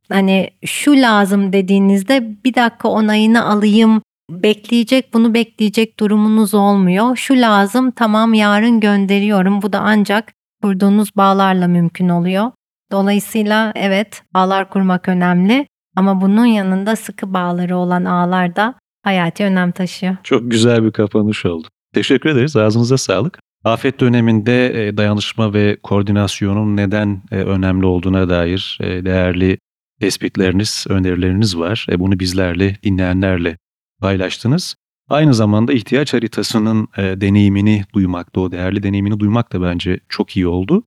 hani 0.09 0.49
şu 0.65 0.91
lazım 0.91 1.53
dediğinizde 1.53 2.43
bir 2.45 2.53
dakika 2.53 2.89
onayını 2.89 3.45
alayım 3.45 4.01
bekleyecek, 4.43 5.13
bunu 5.13 5.33
bekleyecek 5.33 5.99
durumunuz 5.99 6.53
olmuyor. 6.53 7.15
Şu 7.15 7.33
lazım, 7.33 7.91
tamam 7.91 8.33
yarın 8.33 8.79
gönderiyorum. 8.79 9.61
Bu 9.61 9.73
da 9.73 9.79
ancak 9.79 10.33
kurduğunuz 10.61 11.09
bağlarla 11.15 11.67
mümkün 11.67 12.09
oluyor. 12.09 12.51
Dolayısıyla 12.91 13.71
evet, 13.75 14.23
bağlar 14.33 14.69
kurmak 14.69 15.09
önemli 15.09 15.67
ama 15.95 16.21
bunun 16.21 16.45
yanında 16.45 16.95
sıkı 16.95 17.33
bağları 17.33 17.77
olan 17.77 18.05
ağlar 18.05 18.55
da 18.55 18.75
hayati 19.03 19.43
önem 19.43 19.71
taşıyor. 19.71 20.15
Çok 20.23 20.51
güzel 20.51 20.83
bir 20.83 20.91
kapanış 20.91 21.45
oldu. 21.45 21.67
Teşekkür 21.93 22.29
ederiz. 22.29 22.55
Ağzınıza 22.55 22.97
sağlık. 22.97 23.39
Afet 23.63 23.99
döneminde 23.99 24.87
e, 24.87 24.97
dayanışma 24.97 25.53
ve 25.53 25.77
koordinasyonun 25.83 26.77
neden 26.77 27.21
e, 27.31 27.35
önemli 27.35 27.85
olduğuna 27.85 28.29
dair 28.29 28.77
e, 28.81 29.05
değerli 29.05 29.57
tespitleriniz, 29.99 30.85
önerileriniz 30.89 31.57
var. 31.57 31.87
Bunu 31.97 32.19
bizlerle, 32.19 32.77
dinleyenlerle 32.83 33.57
paylaştınız. 34.03 34.75
Aynı 35.09 35.33
zamanda 35.33 35.73
ihtiyaç 35.73 36.13
haritasının 36.13 36.87
e, 36.97 37.21
deneyimini 37.21 37.83
duymak 37.93 38.35
da 38.35 38.39
o 38.39 38.51
değerli 38.51 38.83
deneyimini 38.83 39.19
duymak 39.19 39.53
da 39.53 39.61
bence 39.61 39.99
çok 40.09 40.37
iyi 40.37 40.47
oldu. 40.47 40.83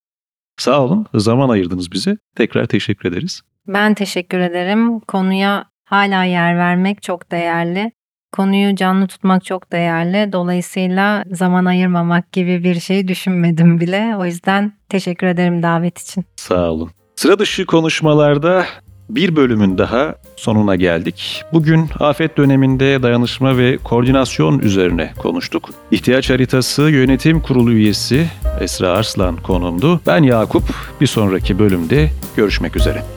Sağ 0.59 0.83
olun, 0.83 1.07
zaman 1.15 1.49
ayırdınız 1.49 1.93
bize. 1.93 2.17
Tekrar 2.37 2.67
teşekkür 2.67 3.09
ederiz. 3.09 3.41
Ben 3.67 3.95
teşekkür 3.95 4.39
ederim. 4.39 5.01
Konuya 5.01 5.65
hala 5.85 6.25
yer 6.25 6.59
vermek 6.59 7.03
çok 7.03 7.31
değerli. 7.33 7.93
Konuyu 8.33 8.77
canlı 8.77 9.07
tutmak 9.07 9.45
çok 9.45 9.73
değerli. 9.73 10.33
Dolayısıyla 10.33 11.25
zaman 11.31 11.65
ayırmamak 11.65 12.33
gibi 12.33 12.65
bir 12.65 12.81
şey 12.81 13.09
düşünmedim 13.09 13.81
bile. 13.81 14.17
O 14.19 14.25
yüzden 14.25 14.73
teşekkür 14.89 15.27
ederim 15.27 15.63
davet 15.63 15.99
için. 15.99 16.25
Sağ 16.37 16.71
olun. 16.71 16.91
Sıra 17.17 17.39
dışı 17.39 17.67
konuşmalarda 17.67 18.67
bir 19.09 19.37
bölümün 19.37 19.79
daha 19.79 20.15
sonuna 20.37 20.77
geldik. 20.77 21.45
Bugün 21.53 21.89
afet 22.01 22.37
döneminde 22.37 23.03
dayanışma 23.03 23.59
ve 23.59 23.77
koordinasyon 23.77 24.59
üzerine 24.59 25.13
konuştuk. 25.19 25.71
İhtiyaç 25.91 26.31
haritası 26.31 26.83
yönetim 26.83 27.41
kurulu 27.41 27.73
üyesi 27.73 28.27
Esra 28.61 28.89
Arslan 28.89 29.37
konumdu. 29.37 30.01
Ben 30.07 30.23
Yakup. 30.23 30.65
Bir 31.01 31.07
sonraki 31.07 31.59
bölümde 31.59 32.11
görüşmek 32.37 32.77
üzere. 32.77 33.16